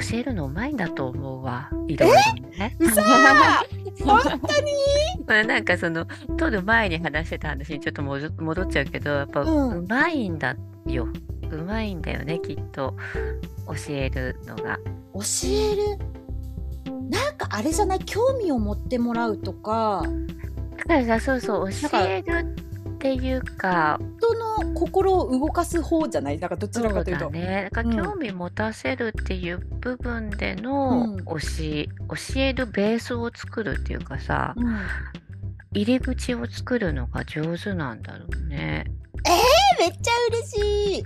[0.00, 1.70] 教えるのうまいんだと思うわ。
[1.88, 2.14] いろいろ
[2.58, 2.76] ね。
[2.80, 3.04] うそー
[4.04, 4.72] 本当に？
[5.26, 11.08] まあなんかその撮る前に話してた話にちょっと戻戻っちゃうけどやっぱうまいんだよ、
[11.50, 12.94] うまいんだよねきっと
[13.66, 14.78] 教えるのが。
[15.14, 15.98] 教える？
[17.10, 17.98] なんかあれじゃない？
[18.00, 20.02] 興味を持ってもらうとか
[20.76, 22.56] だからさそうそう教える
[23.04, 24.32] っていうか人
[24.64, 26.38] の心を動かす方じゃない？
[26.38, 27.26] なんかどちらかというと。
[27.26, 27.68] だね。
[27.70, 28.04] だからうん。
[28.12, 31.24] 興味持たせるっていう部分でのうん。
[31.26, 34.78] 教え、教えるベースを作るっていうかさうん。
[35.72, 38.86] 入り口を作るのが上手なんだろうね。
[39.78, 41.02] めっちゃ嬉しい、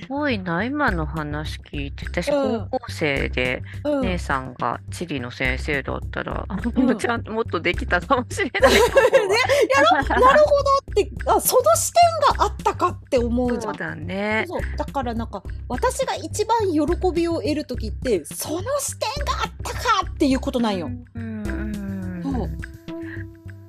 [0.00, 2.06] すごいな今の話聞いて。
[2.06, 2.68] 私うん。
[2.70, 4.02] 高校生で、うん。
[4.02, 6.98] 姉さんが地理の先生だったら、うん。
[6.98, 10.02] ちゃんともっとできたかもしれないと思うわ。
[10.02, 14.44] なるほどってあその視点があったかって思うじゃそうんだね。
[14.46, 20.90] そうだからなんか私が一番喜びを得る時ってその視点があったかっていうことなんよ。
[21.14, 22.50] うんうんそう。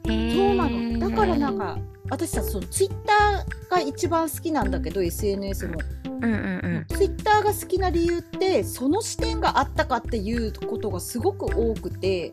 [0.06, 1.10] そうなの。
[1.10, 1.78] だからなんか
[2.10, 12.32] 私さそのツイッターが一番好きなんだけど SNS も、うんうんツイッターが好きな理由ってその視点があったかっていうことがすごく多くて、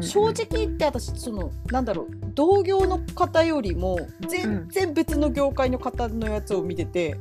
[0.00, 7.16] 正直言って私そのなんだろう同業の方よりも全然別の業界の方のやつを見てて、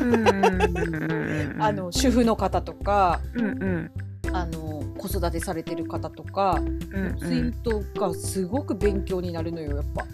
[0.00, 1.56] うんうんうんうんうん。
[1.62, 3.90] あの主婦の方とかうんうん。
[4.32, 6.58] あの子育てされてる方とか、
[6.92, 7.16] うん。
[7.18, 10.06] ツイートがすごく勉強になるのよやっぱ。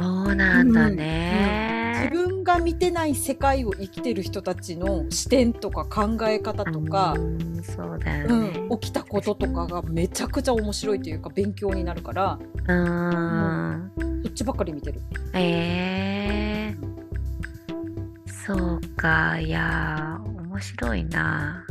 [0.00, 2.10] そうなんだ自ね。
[2.12, 8.48] 分が見てない世界を生きてる人たちの視点とか考え方とか、うんそうだようね。
[8.66, 13.92] ん、起きたこととかがめちゃくちゃ面白いというか勉強になるからうん。
[14.24, 15.00] そっちばっかり見てる。
[15.34, 21.64] えー、そうか、いやー、面白いな。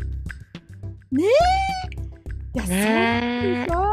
[1.12, 3.84] いや、ねえそうさ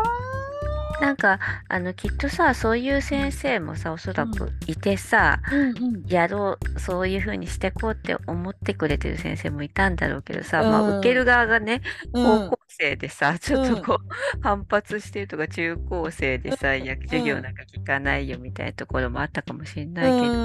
[1.00, 6.04] なんかあのきっとさそういう先生もさおそらくいてさ、うんうん。
[6.06, 10.88] やろうそういう風にしてこうって思ってくれてる先生もいたんだろうけどさ、まうん。
[10.96, 12.22] あ受ける側がねうん。
[12.22, 20.38] 高校生でさ、ちょっとこう、反発してるとか中高生でさ、いや授業なんか聞かないよみたいなところもあったかもしれないけど、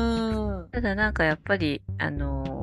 [0.61, 0.71] うん。
[0.71, 2.58] ただなんかやっぱりあのー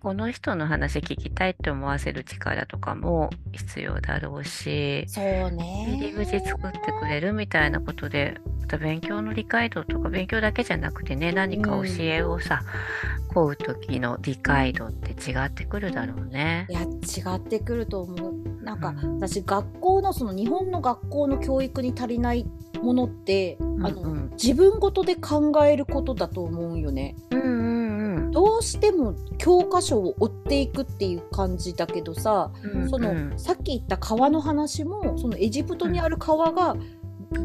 [0.00, 5.86] この人の話聞きたいって思わせる力とかも必要だろうし、そうね。
[5.88, 12.62] 入り口作ってくれるみたいなことで、また勉強の理解度とか勉強だけじゃなくてね、何か教えをさ、
[13.34, 16.66] 請う時の理解度って違ってくるだろうね。
[16.70, 16.72] い。
[16.72, 18.34] や違ってくると思う。
[18.62, 19.16] なんかうん。
[19.16, 22.46] 私学校のその日本の学校の教育に足りない
[22.82, 24.30] ものって、あのうんうん。
[24.40, 27.16] 自分ごとで考えることだと思うよね。
[27.32, 27.67] うんうん
[28.38, 32.82] どうしても教科書を追っていくっていう感じだけどさ、うん。
[32.82, 36.76] うんその、うんさっき言った川の話もそのエジプトにある川が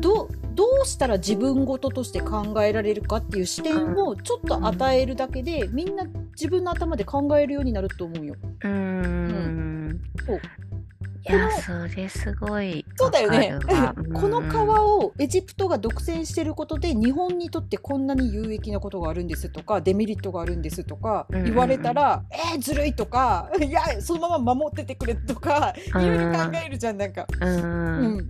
[0.01, 8.35] どどうしたら自分ごととして考えられるかっていう視点をちょっと与えるだけで、みんな自分の頭で考えるようになると思うよ。
[8.63, 10.01] うーん。
[10.27, 10.39] そう
[11.25, 13.95] いや、それすごいそうだよねわかるわ。
[14.21, 27.25] このうん川をエジプトが独占してることで日本にとってこんなに有益なことがあるんですとかデメリットがあるんですとかうんうんうん言われたら、えー、ずるいとかいやそのまま守っててくれとかいろいろ考えるじゃんなんか。
[27.41, 27.45] う。
[27.45, 28.27] うんん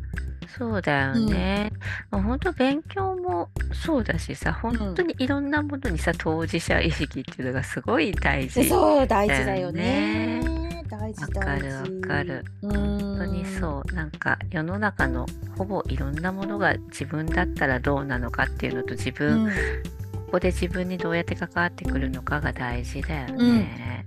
[0.58, 1.72] そうだよね。
[2.12, 8.64] まあ本当勉強もそうだしさ、本当にいろんなものにさ、当事者意識っていうのがすごい大事。
[8.66, 10.42] そう大事だよね。
[10.90, 11.56] 大事わか。
[11.56, 12.46] るわかる。
[12.62, 13.94] 本本当にそう。
[13.94, 15.26] なんか世の中の
[15.58, 19.48] ほぼいろんなものが自分だったらどうなのかっていうのと自う分、ん。
[19.48, 24.06] ここで自分にどうやって関わってくるのかが大事だよね。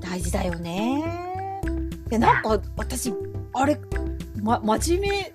[0.00, 1.60] 大事だよね。
[2.08, 3.12] でなんか私
[3.52, 3.78] あれ
[4.42, 5.32] ま真面目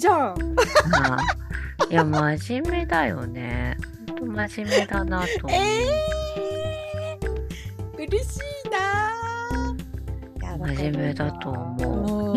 [0.00, 0.54] じゃん。
[0.90, 1.18] まあ、
[1.90, 3.76] いや、真面目だよね。
[4.08, 5.58] 本当真面目だなと思う。
[5.58, 9.10] えー、嬉しいな。
[10.58, 12.36] 真面目だと思う。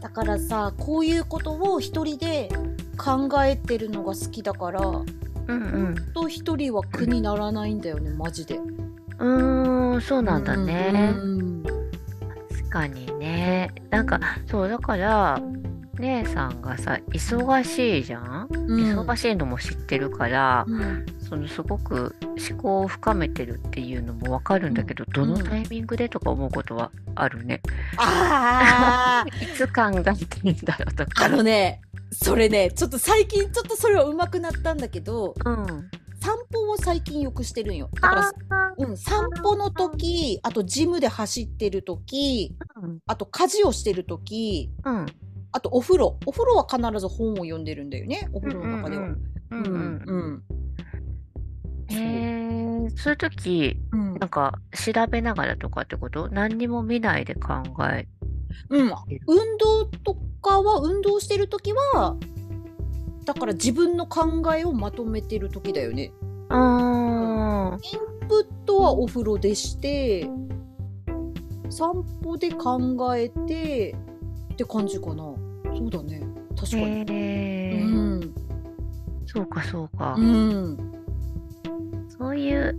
[0.00, 2.48] だからさこういうことを一人で
[2.96, 5.04] 考えてるのが好きだからうん
[5.46, 5.52] う
[5.90, 5.94] ん。
[6.14, 8.56] と一人は苦にならないんだよねマジで。
[8.56, 11.14] うーん、そうなんだね。
[11.16, 11.62] うん
[12.50, 13.72] 確かにね。
[13.90, 15.40] なんか、そう、だから、
[15.98, 22.14] 姉さんがさ、忙しいじゃん、うん忙しいのも知ってるから、うんそのすごく
[22.50, 27.60] 思考を深めてるっていうのもわかるんだけど、どのタイミングでとか思うことはあるね？
[27.96, 31.24] あー いつ考えてんだろうとか。
[31.24, 31.80] あのね
[32.12, 35.66] それねちょっと最近ちょっとそれは上手くなったんだけどうん。
[36.20, 37.90] 散歩を最近よくしてるんよ。
[37.92, 38.32] だからあ
[38.78, 42.98] うん、散歩の時あとジムで走ってる時うん。
[43.06, 45.06] あと家事をしてる時うん。
[45.56, 46.18] あとお風呂。
[46.26, 48.28] お風呂は必ず本を読んでるんだよね。
[48.32, 49.04] お風呂の中では。
[49.04, 49.16] うん
[49.50, 50.02] うんうん。
[50.04, 50.42] うん
[51.86, 53.12] へえ、そう。
[53.12, 54.14] いう時、うん。
[54.14, 56.28] なんか調べながらとかってこと？
[56.28, 58.08] 何にも見ないで考え
[58.70, 58.86] うん。
[59.26, 62.16] 運動とかは運動してる時は
[63.24, 66.12] だから自分の考えをまとめてる時だよね。
[66.48, 70.28] あインプットはお風呂でして
[71.68, 73.96] 散歩で考えて
[74.52, 75.34] って感じかな
[75.78, 76.20] そうだね。
[76.56, 77.86] 確かーに、へえ、う
[78.20, 78.34] ん。
[79.26, 80.78] そうかそうか、うん。
[82.18, 82.76] そういう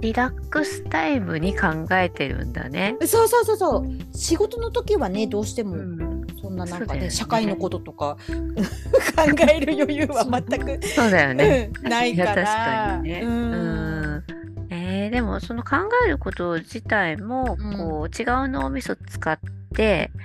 [0.00, 2.96] リラックスタイムに考えてるんだね。
[3.00, 4.16] そうそうそうそう。
[4.16, 7.10] 仕事の時はねどうしてもうん、そんななんかね,、ね。
[7.10, 11.70] 社会のこととか 考える余裕は全く、そうだよね。
[11.82, 13.20] うんないかいや確らかにね。
[13.24, 14.14] ううん。
[14.18, 14.24] ん。
[14.70, 17.76] えー、でもその考えること自体もうん。
[17.76, 19.57] こう違う脳みそ使って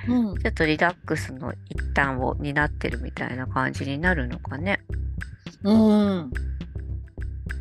[0.07, 0.37] うん。
[0.39, 4.79] ちょっとリラックスの一端を担ってるみたいな感じになるのかね。
[5.63, 6.31] うん。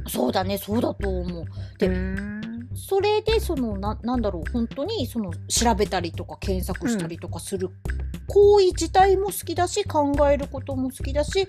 [0.08, 1.44] そうだねそうだと思う。
[1.78, 1.90] で
[2.74, 7.70] それでそのななんだろう本当にその調べたりとか検索したりとかする。
[8.28, 11.48] 行為自体も好きだし考えることも好きだし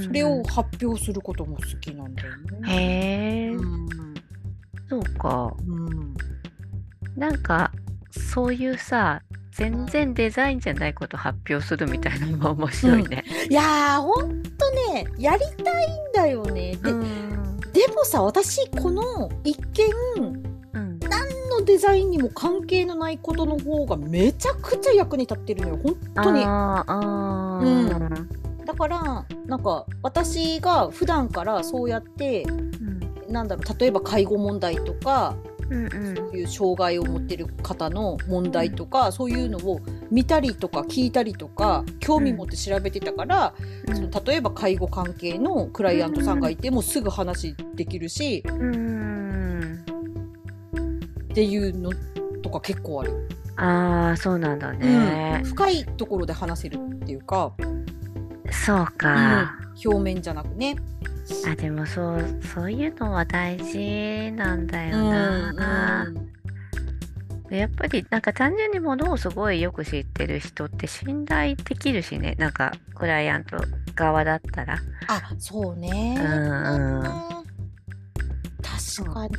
[0.00, 2.68] それを発表することも好きなんだよね。
[2.68, 3.88] へえ、うん。
[4.88, 5.54] そうか。
[5.66, 6.14] うん。
[7.16, 7.70] なんか
[8.10, 9.22] そういうさ
[9.54, 13.24] 全然デザインじゃないこと発表するみたいなのも面白いね。
[13.48, 16.76] いやーほんとねやりたいんだよね。
[16.82, 17.00] で,、ん。
[17.72, 20.34] でもさ私この一見
[20.74, 20.98] うん。
[20.98, 25.78] 何のデザインにも関係のないことの方がめちゃくちゃ役に立ってるのよ。
[25.80, 26.42] 本当に。
[26.42, 28.64] うん。
[28.64, 33.32] だからなんか私が普段からそうやってうん。
[33.32, 35.36] なんだろう例えば介護問題とか
[35.70, 36.16] うんうん。
[36.16, 43.54] そういう障害を持ってる方の問題とか、そういうのを見たりとか聞いたりとか興味持って調べてたから、
[43.88, 43.96] うん。
[43.96, 49.84] その例えば介護関係のクライアントさんがいてもすぐ話できるし、うん
[51.34, 51.90] っていうの
[52.42, 55.40] とか結構ある、ああそうなんだね。
[55.42, 57.52] うん、深いところで話せるっていうか、
[58.52, 59.90] そうか、うん。
[59.90, 60.76] 表面じゃなくね。
[61.46, 66.32] あでもそうそういうのは大事なんだようんな、うん。
[67.48, 72.34] でやっぱりなんか単純にものをすごいよく知ってる人って信頼できるしね。
[72.38, 73.56] なんかクライアント
[73.94, 74.78] 側だったら。
[75.08, 76.16] あそうね。
[76.18, 77.02] うんうん。
[78.62, 79.34] 確かに。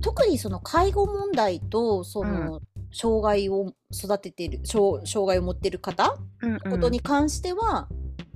[0.00, 2.60] 特にその介護問題とその、
[2.92, 7.88] 障害を育てている障障害を持っている方うんうんのことに関しては、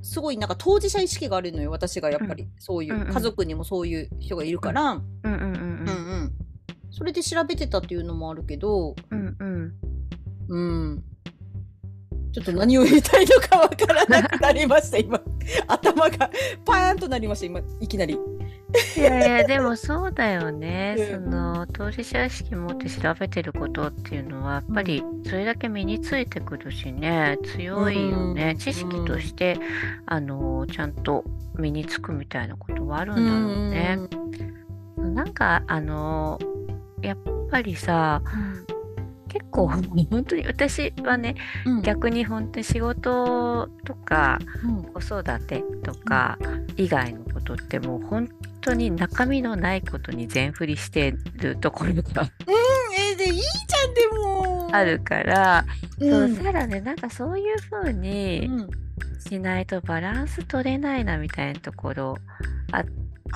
[0.05, 6.33] すごいなんか当事者意識があるのよ私がやっぱり、そういう、家族にもそういう人がいるから、うんうん。
[6.91, 9.73] それで調べてたっていうのもあるけど、うんうん。
[10.47, 10.59] う
[10.97, 11.05] ん、
[12.33, 15.19] ちょっと何を言いたいのかわからなくなりました今。
[15.67, 16.31] 頭が
[16.67, 18.19] パーンとなりました今いきなり。
[18.97, 21.25] いやいやでもそうだよね、うん。
[21.25, 29.59] その当事者意識持って調べてることっていうのはやっぱりそれだけ身についてくるしね強いよね、うん知識として
[30.07, 31.25] あのちゃんと
[31.57, 33.99] 身につくみたいなことはあるんだろうね。
[35.15, 36.39] なんかあの
[37.03, 37.19] やっ
[37.51, 38.23] ぱりさ
[39.29, 39.69] 結構
[40.11, 41.35] 本当に私はね
[41.67, 41.83] うん。
[41.83, 44.83] 逆に本当に仕事とかうん。
[44.85, 46.39] 子育てとか
[46.77, 48.29] 以外のことってもう本
[48.65, 52.01] 当に中身のないことに全振りしてるところが
[52.47, 54.69] えーでいいじゃんでも。
[54.73, 55.65] あるから、
[56.01, 58.69] そううんただねなんかそういう風うにん。
[59.29, 62.17] しないとバランス取れないなみたいなところ
[62.73, 62.85] あ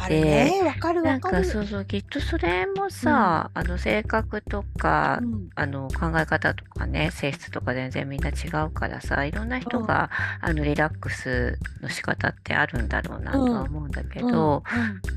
[0.08, 1.44] れねわかるなんわかる。
[1.44, 5.48] かそうそうきっとそれもさ、あの性格とか、うん。
[5.54, 14.62] あの考え方とかね性質とか全然みんな違うからさいろんな人が、あのリラックスの仕方ってあるんだろうなとは思うんだけど、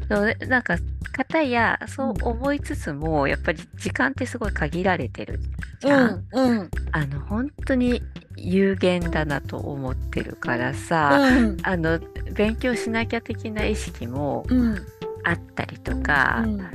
[0.10, 0.78] そうなんか
[1.12, 5.40] 方やそう思いつつも、やっぱり時間ってすごい限られてる
[5.80, 6.10] じうゃん。
[6.12, 6.28] ん。
[6.32, 6.60] うん。
[6.60, 6.70] うん。
[6.92, 8.02] あの本当に
[8.44, 11.58] 有限だなと思ってるからさ、うん。
[11.64, 12.00] あの
[12.34, 14.78] 勉強しなきゃ的な意識もうん。
[15.24, 16.68] あったりとか、うん。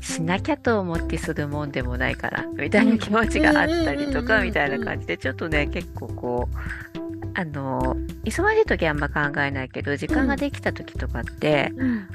[0.00, 12.08] しなきゃと思ってするもんでもないからみたいな気持ちがあったりとかみたいな感じでちょっとね結構こうあの忙しい時はあんま考えないけど時間ができた時とかってうん。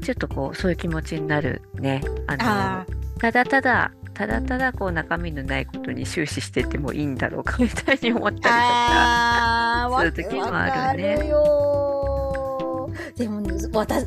[0.00, 2.00] ちょっとこうそういう気持ちになるね。
[2.28, 2.86] あのあ
[3.18, 8.50] ただただただただこう中身のないことに終始しててもいいんだろうかみたいに思ったりとか。
[8.50, 11.16] あーわそういう時もあるね
[13.16, 13.52] でもね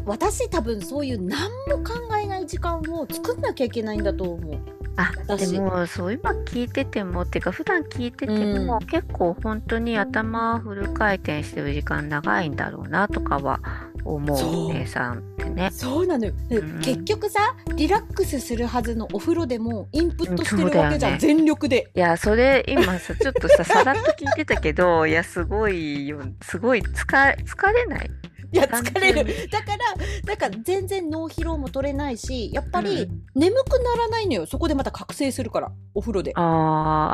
[0.06, 4.79] 私多分そういう何も考えない時間を作んなきゃいけないんだと思う。
[5.00, 13.62] あ私でもそう今聞いててもっていうか普段聞いてても、う結構本当に頭フル回転してる時間長いんだろうなとかは
[14.04, 15.70] 思そうう姉さんってね。
[15.72, 16.82] そうなのよ、でうん。
[16.82, 21.90] 結局さリラックスするはずのお風呂でもインプットしてるわけじゃん、全力で。
[21.96, 27.06] いやそれ今さちょっとささらっと聞いてたけどいやすごいよすごい疲
[27.46, 28.12] 疲れない？
[28.52, 29.50] いや単疲れ純る。
[29.50, 29.78] だから
[30.26, 33.22] なんか全然脳疲労も取れないしやっぱりうん。
[33.36, 34.46] 眠くならないのよ。
[34.46, 36.32] そこでまた覚醒するからお風呂で。
[36.36, 36.42] あ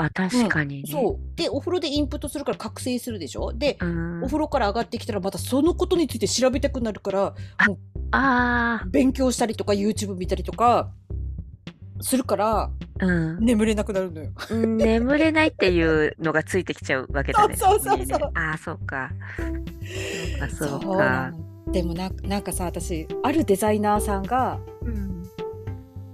[0.04, 0.92] ーあ確かにね。
[0.92, 1.36] そう。
[1.36, 3.54] でお風呂でインプットするから覚醒するでしょ？
[3.54, 4.24] で、うん。
[4.24, 7.36] お風呂から上がってきたらまたそのことについて調べたくなるから
[8.12, 10.92] あ勉強したりとか YouTube 見たりとか
[12.02, 12.70] するからあ
[13.02, 14.32] うん眠れなくなるのよ。
[14.52, 17.56] うん眠れないっていうのがついてきちゃうわけだね。
[17.58, 19.10] そうそうそうああ、そうか。
[20.58, 21.32] そうか、そうなか。
[21.66, 25.24] のでもななんかさ私あるデザイナーさんがうん。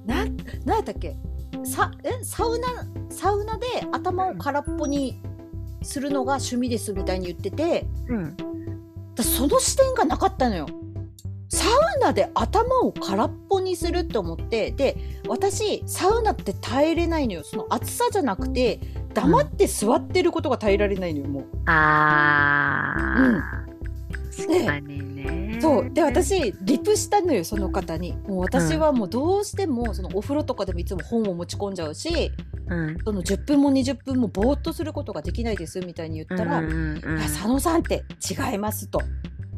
[0.06, 1.16] なんなんやったっけ？
[1.64, 2.24] さえ？
[2.24, 2.68] サウナ
[3.10, 5.22] サウナで頭を空っぽに
[5.84, 8.38] するのが趣味ですみたいに言っててうん。
[9.14, 10.66] 私その視点がなかったのよ。
[11.54, 14.96] サウナで頭を空っぽにするって思ってで
[15.28, 17.44] 私サウナって耐えれないのよ。
[17.44, 18.80] その暑さじゃなくて
[19.14, 21.44] 黙って座ってることが耐えられないのよもう。
[21.66, 23.66] ああ、
[24.48, 25.60] で確かにね。
[25.62, 25.90] そう。
[25.92, 28.14] で私リプしたのよその方に。
[28.26, 32.32] もう私はもうどうしてもそのお風呂とかでもいつも本を持ち込んじゃうし
[32.70, 32.98] うん。
[33.04, 39.02] その10分も20分もぼーっとすることができないですみたいに言ったら「うんうんうん佐野さんって違います」と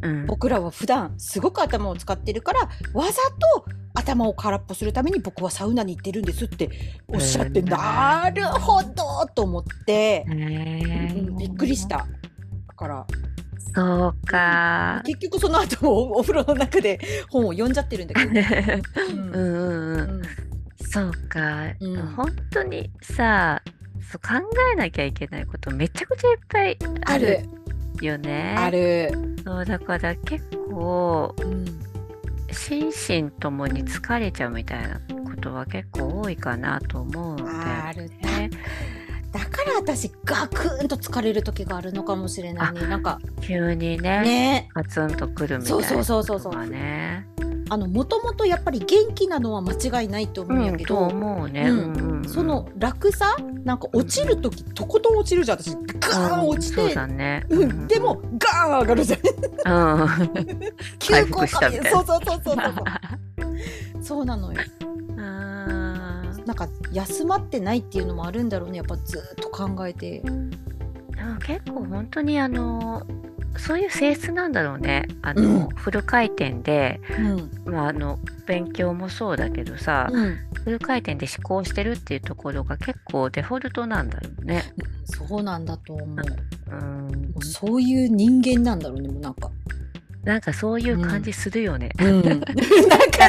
[0.04, 0.26] うん。
[0.28, 2.62] 僕らは普段すごく頭を使ってるから
[2.94, 3.12] わざ
[3.58, 6.70] と頭を空っぽするために僕はサウナに行ってるんですって
[7.08, 11.97] おっしゃって、うんなるほどと思って、うんびっくりした。
[12.68, 13.08] だから
[13.74, 15.01] そうか。
[15.06, 16.99] 結局その後も お風呂の中で
[17.30, 18.32] 本を読んじゃってるんだけど、
[19.12, 19.34] うん。
[19.34, 19.43] うん
[19.93, 19.99] うん。
[19.99, 20.22] うん。
[20.86, 22.08] そうか、うん。
[22.16, 23.62] 本当にさ
[24.12, 27.47] そう考えなきゃいけないことめちゃくちゃいっぱいある
[28.02, 28.56] よね。
[28.58, 29.12] ある。
[29.44, 31.94] そうだから結構うん。
[32.54, 32.91] 心
[33.26, 38.50] 身ともに疲れちゃうみたいなことは結構多いかなと思うんだよあるね。
[39.32, 42.88] だから私ガクンと疲れる時があるのかもしれないね。
[42.88, 46.66] なんか急にねね、ガツンとくるみたいなそうそうそうそうそう。
[47.70, 51.57] あのもともとやっぱり元気なのは間違いないと思うんやけとど、思うん。
[51.57, 52.30] うんうんうん。
[52.30, 55.76] その楽さなんか落ちる時とことん落ちるじゃん私。
[55.99, 56.95] ガーン落ちそうて。
[57.49, 60.01] うん、でもガーン上がるじゃん。
[60.01, 60.07] うん。
[60.99, 61.89] 急回降復したみたいな。
[61.91, 62.74] そうそうそうそうそう
[64.01, 64.26] そう。
[64.26, 64.59] なのよ。
[66.45, 70.22] なんか休まってないっていうのもあるんだろうねやっぱずっと考えて。
[71.45, 73.03] 結構本当にあの
[73.58, 75.08] そういう性質なんだろうね。
[75.22, 75.70] あの、うん。
[75.70, 76.99] フル回転で、
[77.66, 77.72] うん。
[77.72, 80.38] まあ、あの勉強もそうだけどさ、うん。
[80.64, 84.64] フル回転で思考してるっていうところが結構デフォルトなんだろうね。
[85.06, 86.08] そうなんだと思う。
[86.08, 86.24] も
[86.72, 89.51] うん、うそういう人間なんだろうねもうなんか
[90.24, 91.89] なんかそういう感じするよね。
[91.99, 92.21] うん。
[92.24, 92.47] なんか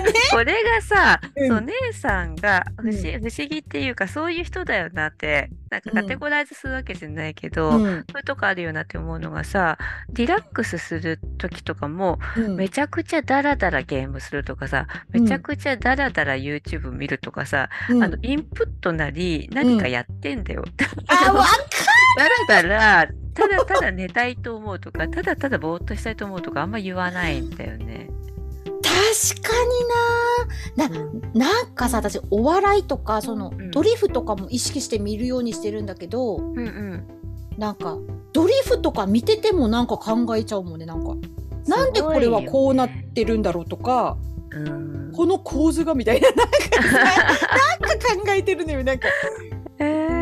[0.01, 0.13] ね。
[0.31, 1.49] これがさ、うん。
[1.49, 2.95] そう姉さんが不思,、うん。
[2.95, 7.81] 不思議っていうかそういう人だよなってなんかカテゴライズするわけじゃないけど、うん。
[7.81, 9.77] そういうとこあるよなって思うのがさ
[10.11, 12.57] リラックスする時とかもうん。
[12.57, 18.05] めちゃくちゃダラダラゲームするとかさめちゃくちゃダラダラ YouTube 見るとかさ、うん。
[18.05, 20.65] あのインプットなり何かやってんだよ。
[21.09, 21.45] あわ
[22.49, 28.09] ダラダラただただ寝たいと思うとかただただぼーっとしたいと思うとかあんま言わないんだよね。
[28.83, 29.53] 確か
[30.77, 31.05] にな。
[31.35, 33.71] ななんかさ私お笑いとかその、ん。
[33.71, 37.05] ドリフとかも意識して見るようにしてるんだけどうんうん。
[37.59, 37.99] なんか
[38.33, 41.15] ドリフとか見ててもなんか考えちゃうもんねなんか。
[41.67, 44.17] なんでこれはこうなってるんだろうとか、
[44.51, 45.13] うん。
[45.13, 49.09] この構図がみたいななんかさ なんか考えてるのよなんか。
[49.79, 50.14] えー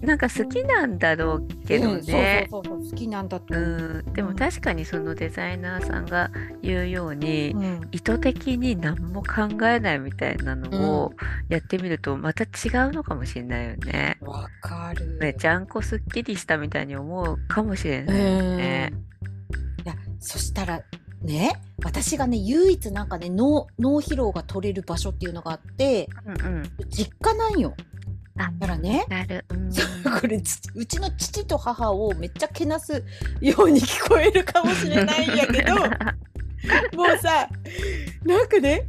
[0.00, 2.48] なんか好きなんだろうけどうんね。
[2.50, 2.62] 好
[2.94, 3.54] きなんだと。
[3.54, 6.30] うん、でも確かにそのデザイナーさんが
[6.62, 7.88] 言うように、うん。
[7.92, 11.12] 意図的に何も考えないみたいなのを
[11.48, 14.18] やってみるとまた違うのかもしれないよね。
[14.20, 15.18] わかる。
[15.20, 18.92] めちゃんこすっきりしたみたいに思うかもしれないよね。
[19.84, 20.82] いやそしたら
[21.22, 26.62] ね私がね唯一なんかね脳脳疲労が取れる場所っていうのがあってうんうん。
[26.90, 27.74] 実家なんよ
[28.38, 29.04] あ、だからね。
[29.08, 29.44] なる。
[29.50, 29.68] うん。
[30.20, 33.04] これちうちの父と母をめっちゃけなす
[33.40, 35.74] ように聞こえるかもしれないんやけど
[36.96, 37.48] もうさ
[38.24, 38.86] なんかね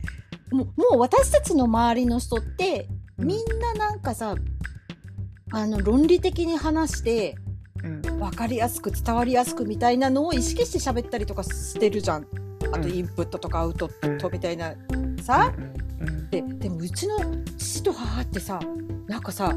[0.51, 2.87] もうもう私たちの周りの人って
[3.17, 4.35] みんななんかさ
[5.51, 7.35] あの論理的に話して
[7.83, 8.01] うん。
[8.01, 12.27] 分かりやすく伝わりやすくみたいなのを意識して喋ったりとかしてるじゃん。
[12.73, 12.93] あとうん。
[12.93, 14.73] インプットとかアウトプットうんみたいな
[15.21, 15.88] さ、うんうん
[16.31, 17.17] ででもうちの
[17.57, 18.59] 父と母ってさ
[19.07, 19.55] なんかさ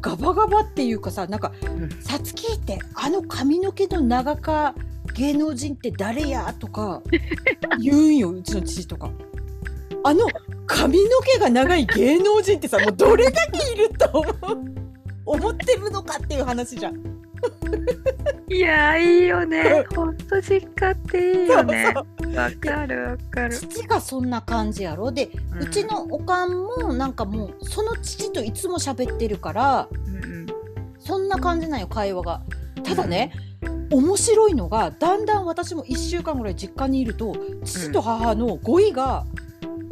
[0.00, 4.74] ガバガバっていうかさなんかうん「さつきってあの髪の毛の長か
[5.14, 7.02] 芸能人って誰や?」とか
[7.80, 9.10] 言うんようちの父とか。
[10.04, 10.24] あの
[10.66, 14.64] 髪の毛が長い芸能人ってさもうどれだけいると思う？
[15.26, 17.15] 思ってるのかっていう話じゃん。
[18.48, 19.84] いやーいいよね。
[19.94, 21.92] ほんと実家っていいよね。
[22.34, 23.54] わかるわかる。
[23.54, 25.30] 父がそんな感じやろで、
[25.60, 30.46] うちのおかんもなんかもうその父といつも喋ってるからうんうん
[30.98, 32.42] そんな感じなんよ会話が。
[32.84, 33.32] ただね、
[33.90, 37.34] 面白いのがだんだん私も1週間ぐらい実家にいると
[37.64, 39.24] 父と母の語彙が、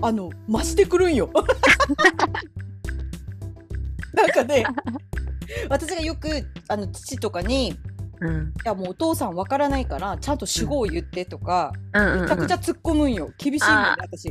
[0.01, 1.31] あの増してくるんよ。
[4.15, 4.65] なんかね
[5.69, 6.29] 私がよく
[6.69, 7.75] あの父とかに「い
[8.21, 8.53] うん。
[8.65, 12.23] やもうお父さんわからないからちゃんと主語を言って」とか、うん。
[12.23, 13.31] めちゃくちゃ突っ込むんよ。
[13.39, 14.29] 厳しいんよね私。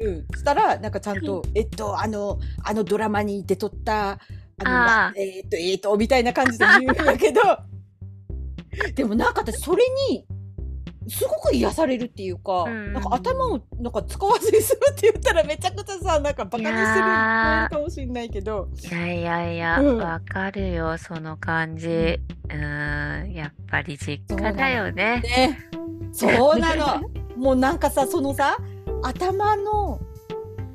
[0.00, 4.18] うん、したらなんかちゃんと「えっとあのあのドラマに出とったあの
[5.08, 5.46] あー。
[5.46, 7.40] っとえっと」みたいな感じで言うんだけど。
[8.94, 10.26] でもなんか私それに
[11.08, 12.92] すごく癒されるっていうか、うん。
[12.92, 16.74] なんか頭をなんか使わずに済むって言ったらめちゃくちゃさなんかバカにする。
[16.74, 17.70] いやー。
[17.70, 21.88] かもしれないけどいやいやいや、うんわかるよ、その感じ。
[21.88, 25.20] うーん、やっぱり実家だよね。
[25.20, 25.58] ね
[26.12, 27.02] そうなの
[27.36, 28.56] もうなんかさそのさ
[29.02, 30.00] 頭の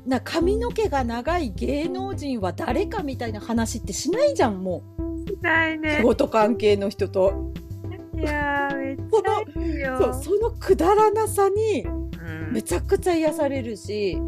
[0.06, 5.28] な髪の毛が長い芸能人は誰かみたいな話ってしないじゃんもう。
[5.28, 6.00] 仕ないね。
[6.02, 7.52] 事関係の人と
[8.16, 9.98] いやー、めっちそのゃいいよ。
[10.00, 14.18] そうそのくだらなさにうんめちゃくちゃ癒されるし、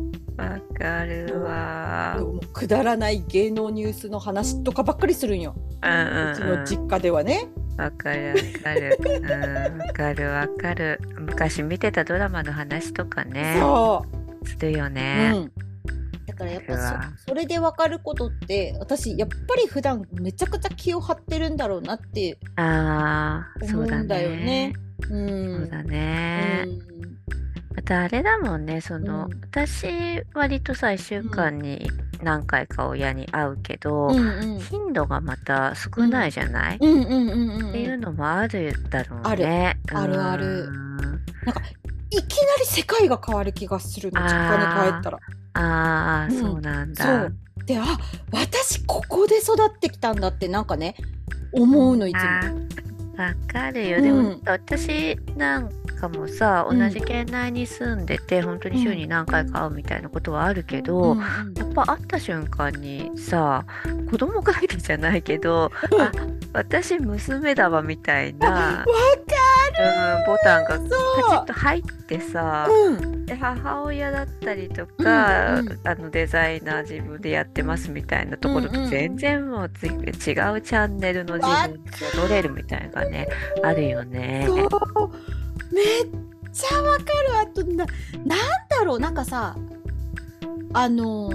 [0.40, 2.24] わかるわー。
[2.24, 5.90] もうくだらない芸能ニュースの話とかばっかりするんよ、うん
[6.32, 7.48] うちうんの実家ではね。
[7.78, 7.84] うん。
[7.84, 8.98] わかるわかる。
[9.00, 11.00] うん、わかるわかる。
[11.18, 14.04] 昔見てたドラマの話とかね、そ
[14.44, 15.32] するよう、ね。
[15.34, 15.52] うん、
[16.26, 24.74] だからやっうわぱそそれで分かることって私やっぱり普段めちゃくちゃ気を張ってるんだろうなってああ、そうだ思うんだよねね。。
[25.02, 26.64] うそんうだね。
[26.66, 27.09] うん
[27.80, 29.40] またあれだもんね、その、うん。
[29.40, 31.90] 私割とさ、1週間に
[32.22, 34.60] 何回か親に会うけど、うんうん。
[34.60, 39.44] 頻度がまた少ないじゃない、っていうのもあるだろうある。
[39.46, 39.78] ね。
[39.94, 40.64] あるある。
[40.64, 41.20] うん。
[42.10, 45.18] いきなり世界が変わる気がするの実家に帰ったら。
[45.54, 46.38] ああ、うん。
[46.38, 47.04] そうなんだ。
[47.04, 47.34] そう。
[47.64, 47.84] であ
[48.30, 50.96] 私ここで育ってきたんだってなんかね
[51.52, 52.20] 思うのいつも。
[53.20, 53.98] わかるよ。
[53.98, 54.02] うん。
[54.02, 55.68] でも、私なん
[56.00, 56.78] かもさ、うん。
[56.78, 61.18] 同じ県内に住んでて、本当に週に何回か会うみたいなことはあるけど、うん。
[61.18, 63.64] うんやっぱ会った瞬間にさ、
[64.10, 66.10] 子供がいるじゃないけど、あ、
[66.52, 68.84] 私娘だわみたいな、わか
[69.80, 73.26] うん、ボタンがるパチッと入ってさ、うん。
[73.26, 75.80] で母親だったりとか、うんうん。
[75.84, 83.28] あのデザイナー自分でやってますみたいなところうんうんと全然もうつ違うチャンネルの自分に戻れるみたいなのがね。
[83.62, 84.46] あるよね。
[84.48, 84.66] めっ
[86.52, 87.38] ちゃわかる。
[87.42, 87.84] あとな
[88.24, 88.38] なん
[88.68, 89.00] だろう。
[89.00, 89.56] なんかさ
[90.72, 91.30] あの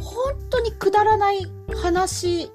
[0.00, 1.46] 本当にくだらない
[1.82, 2.50] 話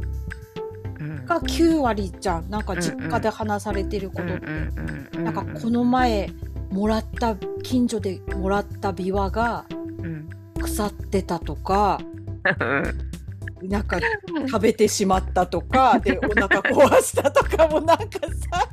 [0.99, 1.26] うん。
[1.26, 2.49] が9割じゃん。
[2.49, 6.30] なんか実家で話されてることって、うんなんかこの前
[6.70, 9.65] もらった近所でもらったビワが
[9.99, 10.30] うん。
[10.59, 11.99] 腐ってたとか
[13.64, 13.99] なんか
[14.47, 18.05] 食べてしまったとか でお腹壊したとかもなんか
[18.51, 18.68] さ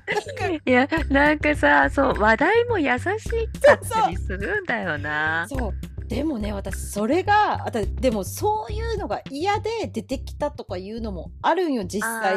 [0.65, 5.47] いやなんかさそう話題も優しかったりするんだよな。
[5.49, 5.75] そう。
[6.09, 12.37] でもね私それがあたでもそういうのが嫌で出てきたとかいうのもあるんよ実際。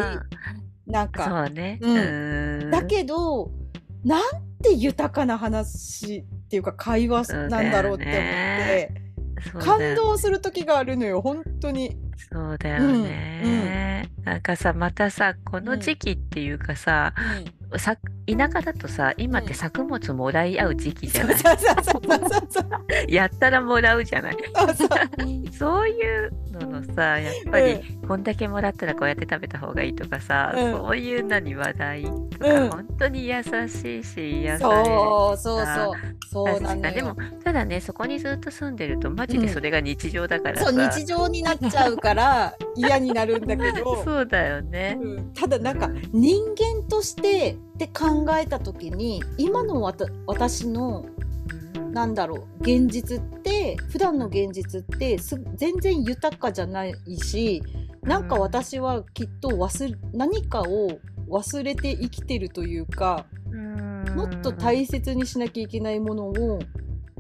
[0.85, 1.25] なんか。
[1.25, 1.79] そうね。
[1.81, 1.97] うん。
[1.97, 2.71] うん。
[2.71, 3.51] だけど
[4.03, 4.21] なん
[4.63, 9.06] て豊かな話っていうか会話なんだろうって思って、
[9.59, 11.97] 感動する時があるのよ本当に。
[12.31, 17.13] そうだよね、なんかさまたさこの時期っていうかさ、
[17.77, 22.65] さ田舎だとさ今って作物もらい合う時期じゃない、そうそうそうそうそう
[23.11, 24.37] やったらもらうじゃない？
[25.57, 30.71] そういうののさやっぱりこんだけもらったらこうやって食べた方がいいとかさ、うん。
[30.77, 32.29] そういうのに話題とうん。
[32.69, 44.97] か本当に優しいし癒されるそうそうそうそうなのよ確かでもただねそこにずっと住んでるとマジでそれが日常だからさ、そう日常になっちゃうから 嫌になるんだけど、そうだよね。
[45.01, 45.33] うん。
[45.33, 49.81] ただなんか人間としてって考えた時に今の
[50.25, 51.05] 私の
[51.75, 57.63] うんなんだろう現実って普段の現実ってす全然豊かじゃないし
[58.03, 60.99] なんか私はきっと忘れ何かを
[61.29, 63.25] 忘れて生きてるというか
[64.15, 66.59] もっと大切にしなきゃいけないものを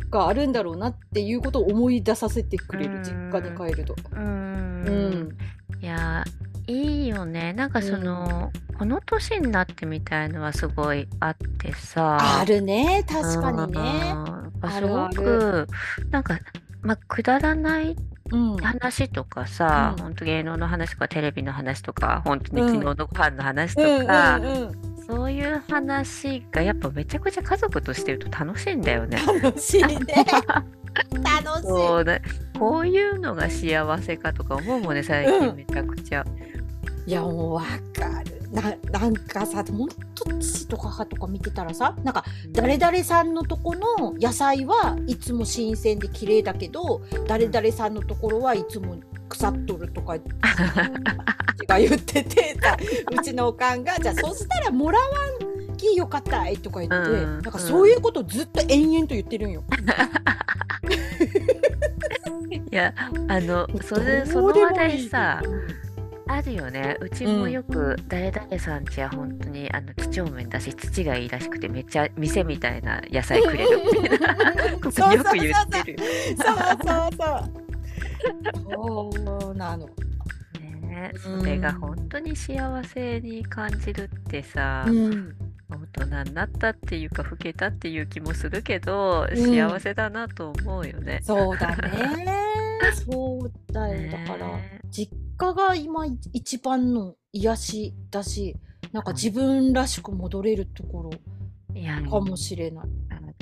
[0.09, 3.03] があるんだろうなっていうことを思い出させてくれるうん。
[3.03, 3.95] 実家に帰ると。
[4.13, 5.11] ううん。
[5.29, 5.37] ん、
[5.81, 6.23] いや
[6.67, 7.53] いいよね。
[7.53, 14.15] なんかその、この年になってみたいのはすごいあってさあるね確かにね。
[14.71, 15.67] すごく
[16.11, 16.39] なんか
[16.81, 17.95] まあくだらない
[18.31, 29.17] うん話とかさ、うん本当芸能の話とかテレビの話とか本当にうん昨日のご飯の話とうんか、うんうんそういう話がやっぱめちゃくちゃ家族としてると楽しいんだよね。
[29.41, 29.95] 楽しいね。
[31.23, 31.67] 楽しい。
[31.67, 32.19] そうだ
[32.59, 36.25] こういうのが幸せかとか思うもんね最近めちゃくちゃ。
[37.05, 37.61] いやもうわ
[37.97, 38.36] かる。
[38.61, 39.95] ななんかさほんと
[40.39, 48.97] 父とか母とか見てたらさなんか誰々さんのとこの野菜はいつも新鮮で綺麗だけど誰々さんのところはいつも
[49.29, 50.17] 腐っとるとか
[51.67, 52.75] が言っててさ
[53.11, 57.41] うちのおかんがじゃあそしたらもらわんきよかったいとか言って、うん。
[57.41, 59.63] なんかそういうことをずっと延々と言ってるんよ。
[62.49, 62.93] いや
[63.27, 65.41] あのそれその話題さ
[66.27, 66.97] あるよね。
[66.99, 67.09] う。
[67.09, 74.35] ちもよく誰々さんちは本当にあの几帳面だし土がいいらしくてめっちゃ店みたいな野菜くれるみたいな。
[74.79, 75.99] こよく言ってる。
[76.37, 79.11] そうそうそう。
[79.41, 79.87] そうなの。
[80.97, 81.11] ね。
[81.25, 81.39] うん。
[81.39, 85.35] それが本当に幸せに感じるってさ、うん。
[85.69, 91.19] 大人になったっていうか老けたっていう気もするけど、うん幸せだなと思うよね。
[91.23, 92.25] そうだね。
[93.05, 94.11] そうだよ。
[94.11, 98.55] だから、ね実家が今一番の癒しだし、
[98.91, 101.11] なんか自分らしく戻れるところ
[102.09, 102.85] かもしれない。
[102.85, 103.33] う本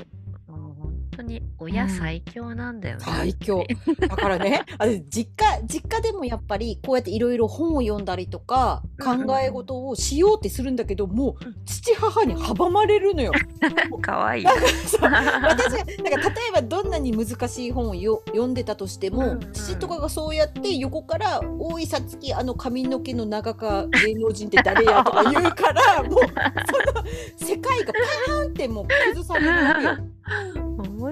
[1.18, 3.04] 当に親最強なんだよね。
[3.06, 3.64] 最強。
[4.00, 11.36] だからね、あれ実家、実家でもやっぱりこうやっていろいろ本を読んだりとか、考え事をしようってするんだけど、もう
[11.66, 13.32] 父母に阻まれるのよ。
[14.02, 14.46] かわいい。
[14.46, 26.30] 私が、なんか例えばどんなに難しい本をよ読んでたとしても、うんうん父とかがそうやって横から「おいさつきあの髪の毛の長か芸能人って誰や?」とか言うからもうその
[27.38, 27.94] 世界が
[28.28, 29.84] パーンってもう崩されるわけ
[30.62, 30.65] よ。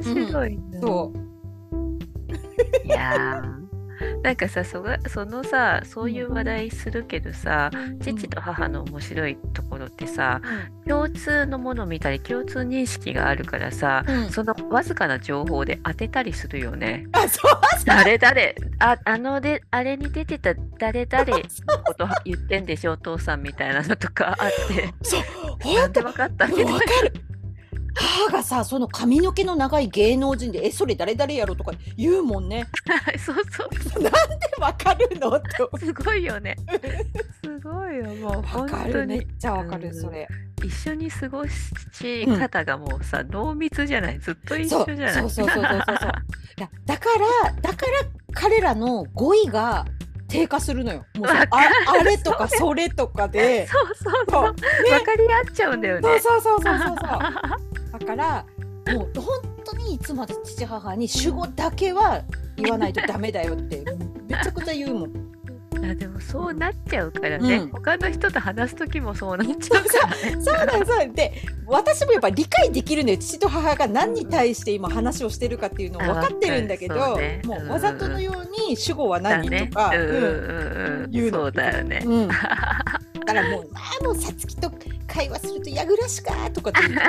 [0.05, 0.81] 面白いな。
[0.81, 2.87] そう。
[2.87, 3.63] いやー。
[4.21, 10.41] なんかさそがそのさそういう話題するけどさ、父と母の面白いところってさ、
[10.87, 14.29] 共通のものを見たり共通認識があるからさ、うん。
[14.29, 17.05] そのわずかな情報で当てたりするよね。
[17.13, 17.51] あそう
[17.85, 21.39] 誰誰ああのであれに出てた誰誰の
[21.85, 24.93] こと言ってんでしょお父さんみたいなのとかあって。
[25.01, 25.75] そう。
[25.75, 26.71] なんでわかったみたいな
[27.95, 32.67] 母がさその髪の毛の長い芸能人で「えそれ誰々やろ?」とか言うもんね。
[33.23, 33.69] そうそう。
[34.03, 34.19] なんで
[34.59, 36.55] わかるのってすごいよね。
[37.43, 38.05] すごいよ。
[38.15, 39.07] もうわ本か当にる。
[39.07, 40.27] めっちゃわかうんるそれ。
[40.63, 44.19] 一緒に過ごし方がもうさ、濃密じゃない？
[44.19, 45.13] ずっと一緒じゃない？
[45.13, 45.29] そう。
[45.29, 45.97] そうそうそうそうそう。
[46.85, 47.09] だか
[47.45, 47.91] らだから
[48.33, 49.85] 彼らの語彙が
[50.27, 51.05] 低下するのよ。
[51.17, 53.67] もうあるあれとかそれとかで。
[53.67, 57.03] そうそうそうそうわかり合っちゃうんだよねそうそうそうそうそうそ
[57.95, 57.99] う。
[57.99, 58.45] だから
[58.93, 62.21] もう本当にいつまで父母に主語だけは
[62.57, 63.83] 言わないとダメだよって
[64.27, 65.32] めちゃくちゃ言うもん。
[65.81, 67.69] あでもそうなっちゃうからね、うん。
[67.69, 70.41] 他の人と話す時もそうなっちゃうからね。
[70.41, 71.33] そうだよそうで
[71.65, 77.41] 私もやっぱ理解できるのよ父と母が何に対して今話をしてるかっていうのを分かってるんだけど、ね。
[77.45, 79.67] もうわざとのように主語は何だね。
[79.67, 81.43] とか、うんうん言うの。
[81.43, 84.71] そうだよね、うん、だからもう「ああもうさつきと
[85.07, 86.99] 会話するとやぐらしか」とかって言う。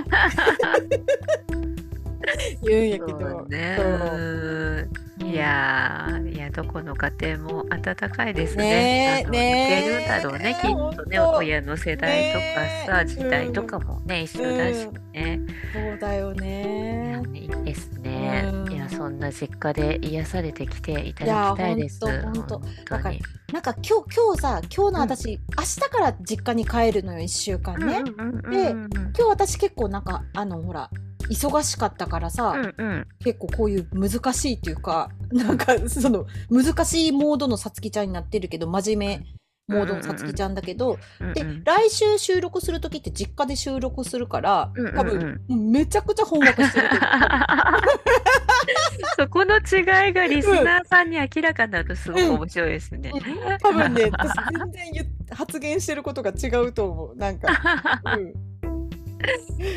[2.65, 3.47] 言うんやけそどそう。
[3.51, 5.04] うん
[5.35, 8.65] いやーいやどこの家庭も温かいですね。
[8.65, 12.39] ねえあのねえ似てるんだろうねきっとね親の世代と
[12.87, 15.41] かさ、時代とかもね、一緒だしね。
[15.73, 17.14] そうだよね。
[17.33, 18.51] いいですね。
[18.53, 22.01] うんいやそんな実家で癒されてきていただきたいです。
[22.23, 22.61] 本当
[22.91, 23.13] だか。
[23.53, 28.03] なんか今日今日さ今日の私、明日から実家に帰るのよ1週間ね。
[28.19, 30.91] うんうんうんでうん今日私結構なんかあのほら
[31.31, 39.27] 忙しかったからさ、うんうん結構こういう難しいっていうかなんかその難しいモードのさつきちゃんになってるけど真面目
[39.67, 40.99] モードのさつきちゃんだけど、
[41.35, 41.65] でうんうん。
[41.65, 44.97] 来週収録する時って実家で収録するからうんうんうん。
[44.97, 45.41] 多分
[45.73, 47.01] めちゃくちゃ本格してるけど
[49.17, 53.13] そこの違いがリスナーさんに明らかになるとすごく面白いですね。
[53.63, 57.17] 多分ね私全然言っ発言してることが違うと思う。
[57.17, 57.49] なんか、
[58.17, 58.33] うん。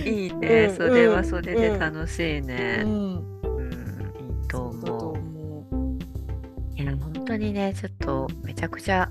[0.05, 2.81] いいね、うんそれはそれで楽しいね。
[2.83, 3.71] うん、うん、
[4.41, 5.17] いいと思う。
[5.17, 5.99] 思
[6.75, 9.09] いや、本当にね、ちょっとめちゃくちゃ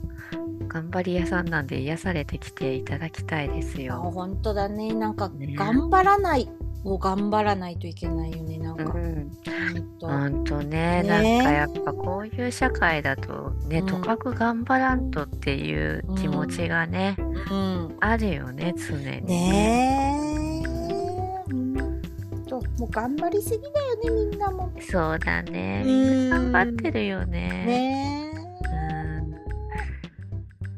[0.66, 4.10] 頑張り屋さんなんで癒されてきていただきたいですよ。
[4.14, 4.94] 本当だね。
[4.94, 5.54] なんかね。
[5.56, 6.48] 頑張らない
[6.86, 8.84] を頑張らないといけないよねなんか、
[10.00, 10.58] 本当。
[10.58, 11.02] ね、ね。
[11.02, 13.86] なんかやっぱこういう社会だとね、うん。
[13.86, 17.16] とかく頑張らんとっていう気持ちがね、
[17.50, 17.96] うん。
[18.00, 19.26] あるよね、常に。
[19.26, 20.20] ね。
[21.48, 22.02] えうん。
[22.46, 24.70] ともう頑張りすぎだよねみんなも。
[24.80, 25.82] そうだね。
[25.84, 26.30] うんみん。
[26.30, 27.48] な頑張ってるよね。
[27.66, 28.25] ね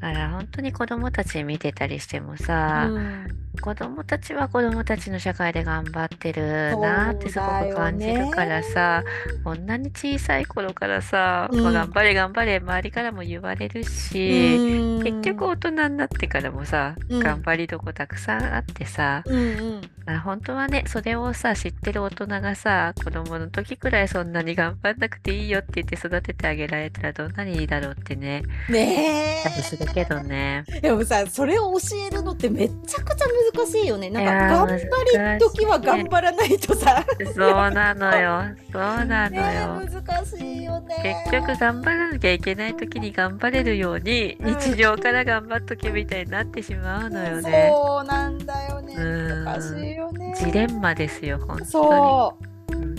[0.00, 3.26] から本当に子供たち見てたりしてもえさ、うん。
[3.60, 9.02] 子供たちは子供たちの社会で頑張ってるなってすごく感じるからさ、
[9.44, 11.62] こんなに小さい頃からさ、うん。
[11.62, 15.04] まあ頑張れ頑張れ周りからも言われるし、うん。
[15.04, 17.20] 結局大人になってからもさ、うん。
[17.20, 19.40] 頑張りどこたくさんあってさ、うんう
[19.80, 19.80] ん。
[20.08, 28.42] あ本当はねそれをさ知ってる大人がさ子供の時くらいそんなに頑張んなくていいよって言って育ててあげられたらどんなにいいだろうってね。
[28.70, 30.64] ね多分するけどね。
[30.74, 33.26] えでもさそれを教えるのってめちゃくちゃ
[33.56, 34.10] 難しいよね。
[34.10, 37.04] なんか頑張り時は頑張らないとさ。
[37.34, 38.42] そうなのよ。
[38.72, 39.82] そうなのねよ。
[39.82, 41.24] え難しいよね。
[41.30, 44.58] 結局頑張らなきゃいけない時に頑張れるようにうん。
[44.58, 47.70] 日常から頑張っとけみたいになってしまうのよね。
[47.72, 48.94] そうなんだよね。
[48.94, 49.44] うん。
[49.44, 50.34] 難しいよね。
[50.36, 52.38] ジレンマですよ本当そ
[52.70, 52.74] う。
[52.74, 52.82] に。
[52.82, 52.96] うん。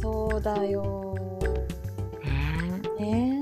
[0.00, 1.14] そうだよ。
[2.22, 3.41] ねね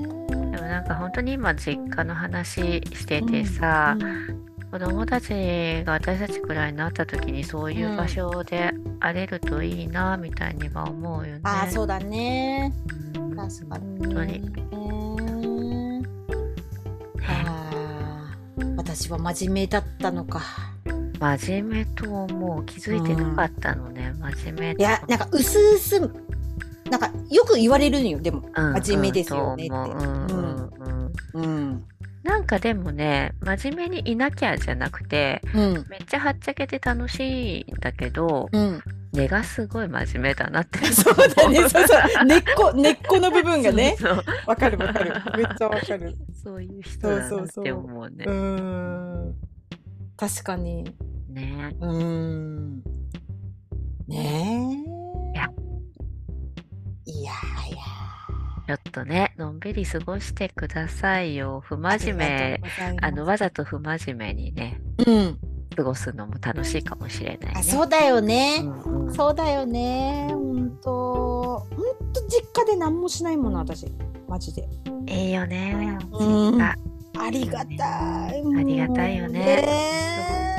[0.71, 3.97] なんか本当に今実家の話しててさ、
[4.71, 11.41] 子供たちが私たちくらいになった時にそういう場所で荒れるといいなみたいには思うよね。
[11.43, 12.73] ああそうだね
[13.15, 14.41] うん確かに本当ね
[17.27, 18.35] ああ
[18.77, 20.41] 私は真面目だったのか
[21.19, 22.65] 真面目と思う。
[22.65, 24.13] 気づいてなかったのね。
[24.17, 26.09] 真面目いや、なんか、うすうす、
[26.91, 28.41] なんか、よく言われるのよ、でも。
[28.53, 29.73] うん真面目ですよねって
[31.33, 31.85] うん。
[32.21, 35.85] なんかでもね、真面目にいなきゃじゃなくて、うん。
[35.89, 38.81] めっちゃはっちゃけて楽しいんだけど、うん。
[39.13, 42.25] 根がすごい真面目だなってそうだね、そうそう。
[42.27, 43.95] 根っこ、根っこの部分がね。
[44.45, 45.13] わかるわかる。
[45.37, 46.17] めっちゃわかる。
[46.43, 48.25] そういう人だなってそうそうそう思うね。
[48.27, 48.33] うー
[49.29, 49.35] ん。
[50.17, 50.83] 確かに。
[51.29, 52.83] ねうーん。
[54.09, 55.00] ねえ。
[57.05, 57.31] いや。
[57.67, 57.77] いや。
[58.67, 61.61] ちょっとね、のんびり過ごしてくださいよ。
[61.65, 62.61] 不真面目、
[63.01, 65.39] あの、わざと不真面目にね、うん。
[65.75, 67.59] 過ごすのも楽しいかもしれないね。
[67.59, 68.59] あ、そうだよね。
[68.61, 70.27] うんうんそうだよね。
[70.29, 71.65] ほんと。
[71.69, 73.87] ほんと実家で何もしないもの、私。
[74.27, 74.67] マジで。
[75.07, 75.97] いいよね。
[76.11, 76.75] うんあ
[77.29, 77.77] りがたい。
[77.77, 80.50] ありがたいよね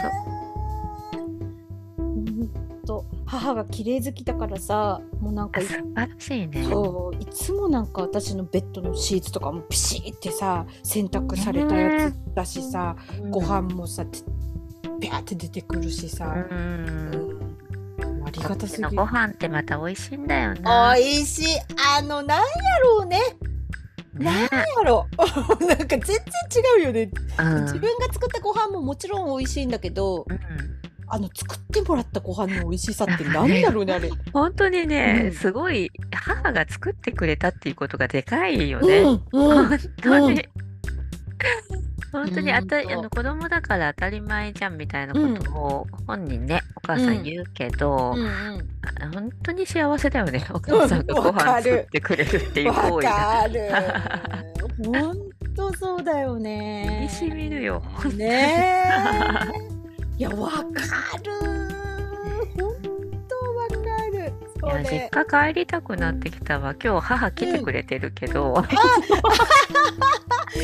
[3.32, 6.64] 母が綺麗好きだからさ、もうなんかあ、素晴らしいね。
[6.64, 12.94] そういつもなんか私のベッドのシーツとかもピシーってさ洗濯されたやつだしさ、
[13.30, 14.18] ご飯もさて
[15.00, 16.46] ピャーって出てくるしうさ、ん。
[16.50, 17.38] うん
[18.26, 20.92] ありがたすぎるご飯ってまた美味しいんだよな。
[20.92, 21.46] おいしい
[21.96, 22.44] あのなんや
[22.84, 23.18] ろうね
[24.12, 24.48] なんね。
[24.52, 25.16] やろう
[25.66, 26.16] なんか全然
[26.78, 27.62] 違うよね、うん。
[27.62, 30.38] 自分が作ったご飯ももちろん美味しいんだけどうん
[31.14, 35.32] あの作ってもらったご飯の美味しさってなんだろうね あれ、本当にね、うん。
[35.32, 39.00] すごい母が作ってくれたっていうことがでかいよね。
[39.00, 39.68] うんうん。
[39.68, 40.30] 本当に。
[40.30, 40.42] うん。
[42.12, 48.14] 本当にあたあの子供だから当たり前じゃんみたいなことを本人ね、お母さん言うけど、
[49.12, 53.48] 本当に幸せだよねお母さんがご飯作ってくれるっていうわ行為が。
[54.84, 55.16] 本
[55.56, 57.08] 当そうだよ身ねに。
[57.08, 57.82] しみるよ。
[58.14, 58.84] ね
[60.22, 60.62] や、わか
[61.24, 61.81] る。
[64.62, 65.10] 実れ。
[65.10, 68.62] 家帰りたくなってきたわ今日母来てくれてるけど、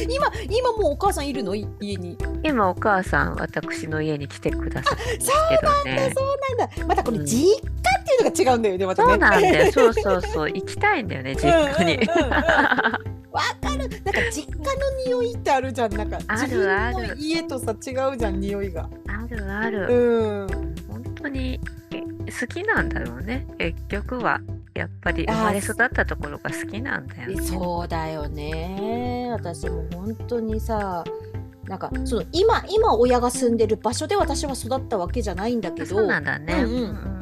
[0.09, 1.55] 今、今もうお母さんいるの？
[1.55, 2.17] い家に。
[2.43, 6.87] 今お母さん私の家に来てくださってるけどねそうなんだ。
[6.87, 7.61] またこれうん実家っ
[8.05, 9.09] ていうのが違うんだよね、またね。
[9.11, 11.95] そうなんだよそうそうそう 行きたいんだよね実家に。
[11.97, 13.77] うんうんうんうんわかる。
[13.77, 13.93] なんか
[14.33, 14.65] 実家の
[15.07, 15.95] 匂いってあるじゃん。
[15.95, 18.89] なんかある自分の家とさ違うじゃん、匂いが。
[19.07, 20.75] あるある、うん。
[21.21, 21.61] 本当に
[21.93, 22.01] え
[22.41, 23.47] 好きなんだろうね。
[23.59, 24.41] 結局は
[24.75, 27.43] やっぱり生まれ育ったところが好きなんだよね。
[27.43, 29.29] そうだよね。
[29.33, 31.05] 私も本当にさ
[31.65, 36.55] なんかその今今親が住んでる場所で私は育ったわけじゃないんだけそうどなんだね。
[36.55, 36.81] うんうん。
[36.83, 37.19] うん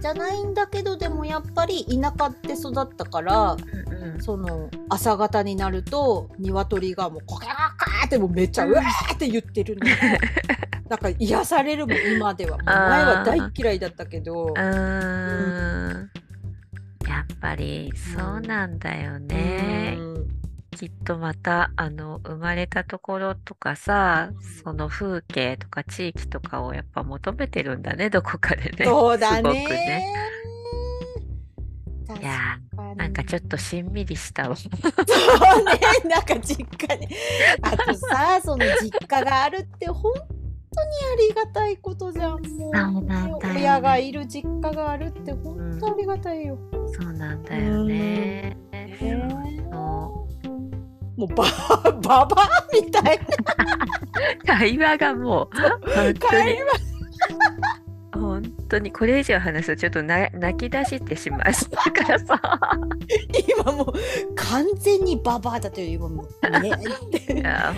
[0.00, 4.22] じゃないんだけどでもやっぱり田舎って育ったからうんうん。
[4.22, 9.86] その朝方になると鶏がもうコカカーってもうめっちゃうわーって言ってるの
[10.92, 12.58] なんか癒されるもん今では。
[12.58, 14.48] 前は大嫌いだったけど。
[14.48, 16.10] うーん。
[17.08, 19.96] やっぱりそうなんだよね。
[19.98, 20.28] うん。
[20.76, 24.32] きっとまたあの生まれたところとかさ
[24.62, 28.84] その風景とか地域とかをやっぱ求めてるんだねどこかでね。
[28.84, 30.04] そうだすごくね。
[32.20, 32.58] いや
[32.96, 34.56] なんかちょっとしんみりしたわ。
[34.56, 35.80] そうね、
[36.10, 37.08] なんか実家に。
[37.62, 40.12] あとさ、その実家があるって本
[40.74, 42.40] 当にありがたいことじゃん。
[42.92, 46.58] もう、ね親がいる実家があるって本当ありがたいよ。
[46.98, 48.56] そうなんだよね。
[48.72, 49.06] ねそ
[51.16, 51.44] もうバ
[52.02, 53.24] ババアみたいな
[54.56, 55.48] 会話がもう
[56.18, 56.92] 会話。
[58.22, 62.40] 本当にこれ以上話すとちょっとな泣き出してしまいそうだからさ。
[63.48, 66.72] 今もう完全にババアだという今もうね。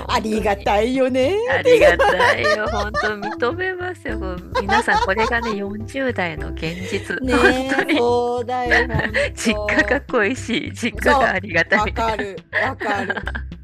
[0.07, 1.37] ありがたいよね。
[1.51, 4.19] ありがたいよ、本当認めますよ。
[4.61, 7.21] 皆さん、これがね、 40代の現実。
[7.21, 8.89] ね本当に、そうだよ。
[9.35, 11.93] 実家が恋しい、実家がありがたわい。
[11.93, 13.15] かるわかる。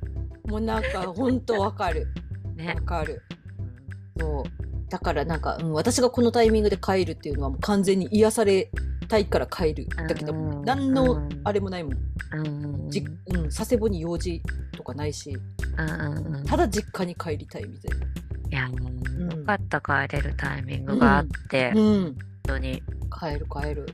[0.47, 2.07] もうなんか本当わかる。
[2.57, 2.81] ねわ。
[2.81, 3.23] かる。
[4.19, 4.70] そう。
[4.91, 8.71] だからなんか、うん、私がこのタイミングで帰るっていうのはもう完全に癒され
[9.09, 9.89] たいから帰る。
[9.89, 11.95] だけど、うん何のあれもないもん。
[12.35, 12.43] う
[12.87, 12.91] ん。
[12.91, 14.43] じうん、佐世保に用事
[14.77, 15.37] とかないし、
[15.79, 17.99] うんうんうんただ実家に帰りたいみたい
[18.51, 21.75] いや、んよかった、帰れるタイミングがあって、な。
[21.75, 22.19] 本うん。
[22.43, 22.83] 当に。
[23.21, 23.87] 帰る帰る。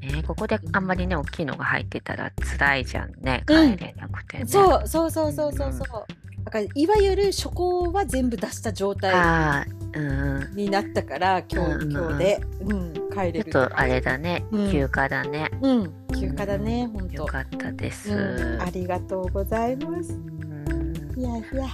[0.00, 4.46] ね、ここであんまりね、大きいのが入ってたら辛いじゃんね、うん帰れなくてね。
[4.46, 5.84] そうそうそうそうそうそう。
[6.44, 9.12] だからいわゆる初行は全部出した状態。
[10.54, 14.72] になったから今うん日今日で、うん、帰れるちょっとあれだね、うん。
[14.72, 15.50] 休暇だね。
[15.62, 17.14] うん休暇だね本当。
[17.14, 18.12] よかったです。
[18.12, 20.12] うん、ありがとうございます。
[20.12, 21.14] うん。
[21.16, 21.66] いやいや。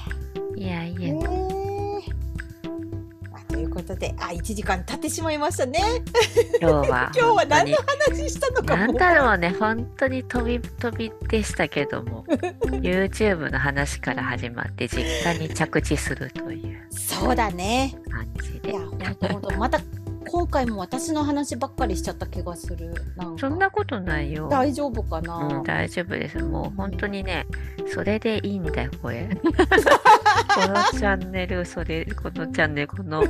[0.54, 1.08] いやいえ。
[1.08, 1.14] や、
[3.82, 5.80] こことで、あ、1時間経ってしまいましたね。
[6.60, 8.94] 今日は 今日は何の本話したの当になん。
[8.94, 12.24] だろうね本当に飛び飛びでしたけども
[12.82, 15.02] YouTube の話から始まって実
[15.32, 17.94] 家に着地するというそうだね。
[18.10, 19.56] 感じでいや、ほんとほんと。
[19.58, 19.80] また、
[20.32, 22.94] 今回も私の話ばっかりしちゃった気がする。
[23.16, 24.48] なんかそんなことないよ。
[24.48, 26.38] 大丈夫かな、うん、大丈夫です。
[26.38, 27.46] もう本当にね、
[27.86, 29.28] それでいいんだよ、これ。
[29.42, 29.52] この
[30.98, 33.24] チャンネル、それ、このチャンネル、この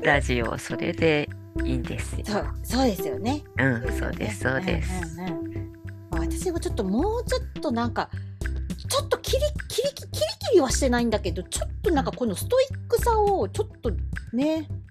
[0.00, 1.28] ラジオ、それで
[1.64, 2.24] いいんですよ。
[2.24, 3.42] そう、そうですよね。
[3.58, 5.16] うん、そうです、そうです。
[5.16, 5.72] んうんうん
[6.10, 8.10] まあ私はちょっともうちょっとなんか
[8.88, 10.08] ちょっとキリキリキリ
[10.50, 13.90] キリはしてないんだけどちょっとなんかこのストイックさをちょっと
[14.32, 14.87] ね別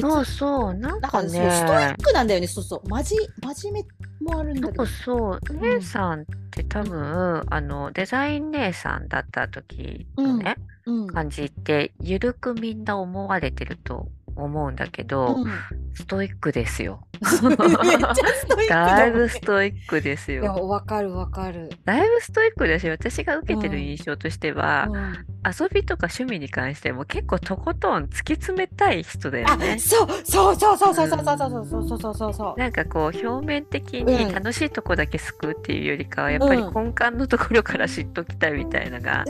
[0.00, 2.46] そうそう、なんかなんかそうストイッね、クなんだよね。
[2.46, 2.88] そうそう。
[2.88, 3.84] まじ真面
[4.20, 4.84] 目もあるんだけど。
[4.84, 10.56] かそう、姉さんって多分、あの、デザイン姉さんだった時のね、
[10.86, 15.52] うん、感じって、ゆるくみんな思われてると思うんだけど、うん、
[15.94, 17.06] ストイックですよ。
[18.68, 20.44] だいぶストイックですよ。
[20.66, 25.14] わかるわかる、だいぶストイックだし、私が受けてる印象としては、うん
[25.44, 29.76] 遊びとか趣味に関しても結構とことん突き詰めたい人だよあね。
[29.78, 39.24] そうそうそうそうそうそうそうそうそうそうそうそうなんかこう表面的うんに楽しいとこだけ救うっていうよりかはやっぱりうん根幹のところから知っときたいみたいなのが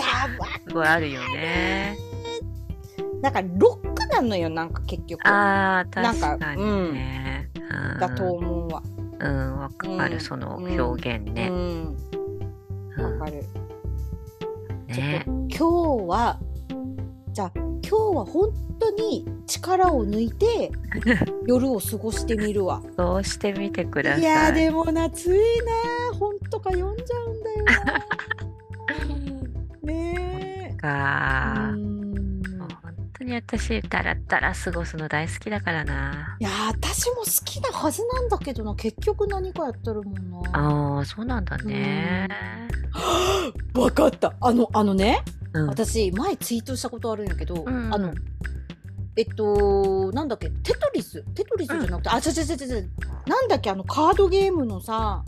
[0.69, 2.12] すごいあるよね。
[3.23, 5.27] なんかロックなのよなんか結局。
[5.27, 7.51] ああなんか確かにね。
[7.55, 8.01] うん。
[8.01, 8.83] だと思うわ、
[9.21, 10.11] うんわかうん。
[10.11, 11.51] るその表現ね。
[12.99, 13.45] わかる、
[14.89, 15.23] ね。
[15.25, 15.65] 今日
[16.09, 16.39] は
[17.33, 18.51] じゃあ今日は本
[18.81, 20.73] 当に力を抜いて
[21.47, 22.83] 夜を過ごしてみるわ。
[22.97, 24.21] そうしてみてください。
[24.21, 25.39] いやでもなつい
[26.11, 28.07] な本とか読んじゃうんだよな。
[29.93, 30.77] ねえ。
[30.77, 31.73] か
[33.23, 36.37] 当に私だらだら過ごすの大好きだからな。
[36.41, 38.75] いや私も好きなはずなんだけどな。
[38.75, 40.51] 結局何かやってるもんな。
[40.53, 42.29] ああそうなんだね。
[43.75, 44.35] わかった。
[44.41, 45.67] あのあのねうん。
[45.69, 48.13] 私前ツイートしたことあるんやけど、うんあの
[49.17, 50.51] えっとなんだっけ？
[50.51, 51.23] テトリス？
[51.35, 52.77] テトリスじゃなくて、あちゃちゃちゃちゃちゃ
[53.29, 53.71] なんだっけ？
[53.71, 55.23] あのカードゲームのさ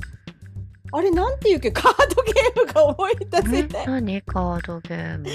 [0.96, 1.72] あれなんていうっけ？
[1.72, 3.86] カードゲームが思い出せえない。
[3.86, 5.28] 何カードゲーム？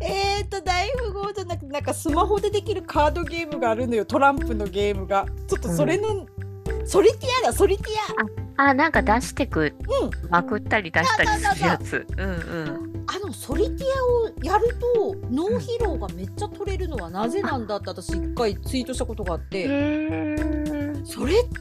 [0.00, 4.06] えーっと大富豪じゃなくてなんかスマホでできるカードゲームがあるのよ。
[4.06, 5.26] トランプのゲームが。
[5.46, 6.26] ちょっとそれの、
[6.86, 7.86] ソリティアだソリティ
[8.56, 10.30] あなんか出してく、うん。
[10.30, 12.06] まくったり出したりするやつ。
[12.16, 13.04] うんうん。
[13.06, 19.66] アあのソリティアをやると脳疲労がめっちゃ取れるのはなぜなんだって私一回ツイートしたことがあって、
[21.04, 21.60] それって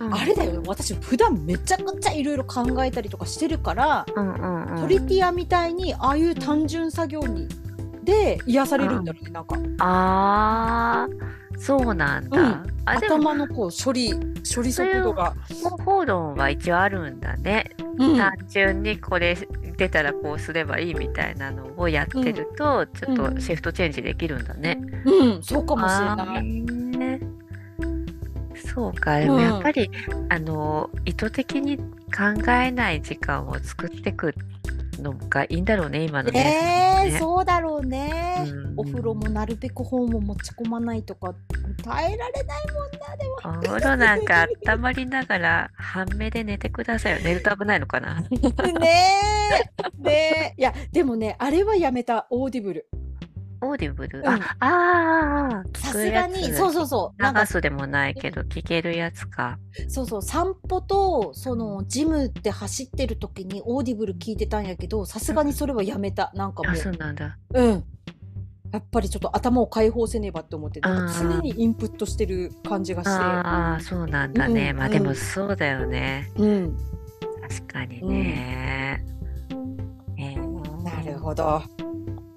[0.00, 4.80] あれだよ私普段めちゃくちゃいろいろ考えたりとかしてるから、うんうんうん。
[4.80, 7.48] ソリティアみたいにああいう単純作業に
[8.02, 9.56] で癒されるんだろうね、なんか。
[9.78, 12.66] あーそうなんだ、うん。
[12.84, 14.12] 頭のこう処理
[14.54, 18.16] 処理速度が、方法論は一応あるんだね、うん。
[18.16, 19.36] 単純にこれ
[19.76, 26.64] 出たらこうすればいいみたいなのをやってると、ちょっとシフトチェンジできるんだね、うん、そうかもしれあない。
[28.74, 29.90] そうかでもやっぱり、
[30.28, 34.34] あの意図的に考えない時間を作ってく
[35.00, 36.42] のがいいんだろうね今のね。
[36.42, 41.32] ねえ、ねそうだろうね、うんお風呂もなるべく本を持ち込まないとか
[41.84, 43.60] 耐えられないもんなでも。
[43.60, 47.18] お風呂なんか温まりながら半目で寝てくださいよ。
[47.22, 48.20] 寝ると危ないのかな。
[48.26, 48.28] ね
[50.00, 52.88] えねえいやでもねあれはやめた Audible。
[53.64, 57.22] Audible、うんあああさすがにそうそうそう。
[57.22, 59.58] 流すでもないけど聞けるやつか。
[59.88, 66.30] そうそう散歩とそのジムで走ってる時に Audible 聞いてたんやけどさすがにそれはやめた。
[66.34, 67.38] なんかもあうそうなんだ。
[67.54, 67.84] うん。
[68.72, 73.10] やっぱりちょっと頭を解放せねばって思ってなんかうん常にインプットしてる感じがして。
[73.10, 74.70] ああそうなんだね。
[74.70, 76.30] うんまあでもうんそうだよね。
[76.36, 76.76] うん。
[77.48, 79.04] 確かにね。
[80.18, 80.34] え。
[80.34, 81.62] ーなるほど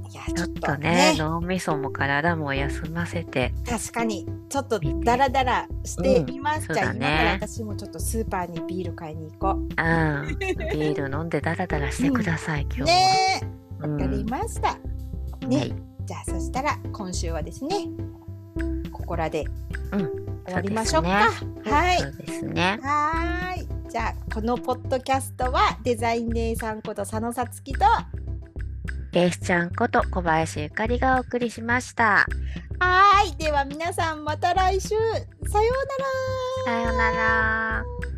[0.09, 3.53] いやちょっととねね脳みそも体も休ませて。
[3.67, 4.27] 確かに。
[4.49, 9.53] ちょっとダラダラしてみます、じゃあ今から私もちょっとスーパーにビール買いに行こう。
[9.55, 9.67] うん。
[9.69, 12.87] ビール飲んでダラダラしてください、今日は。
[12.87, 13.41] ね
[13.79, 14.75] わかりました、
[15.47, 15.57] ね。
[15.57, 15.75] はい。
[16.05, 17.89] じゃあそしたら今週はですね
[18.91, 19.45] ここらで
[19.91, 20.27] うん。
[20.45, 21.97] 終わりましょうか、そうはい。
[21.97, 22.79] そうですね。
[22.81, 23.67] はーい。
[23.89, 28.07] じゃあこのポッドキャストはデザイン姉さんこと佐野さつきとは
[29.17, 32.27] ケイスちゃんこと小林ゆかりがお送りしました。
[33.25, 35.73] ーいでは皆さんまた来週さよ
[36.67, 38.16] うならさようなら。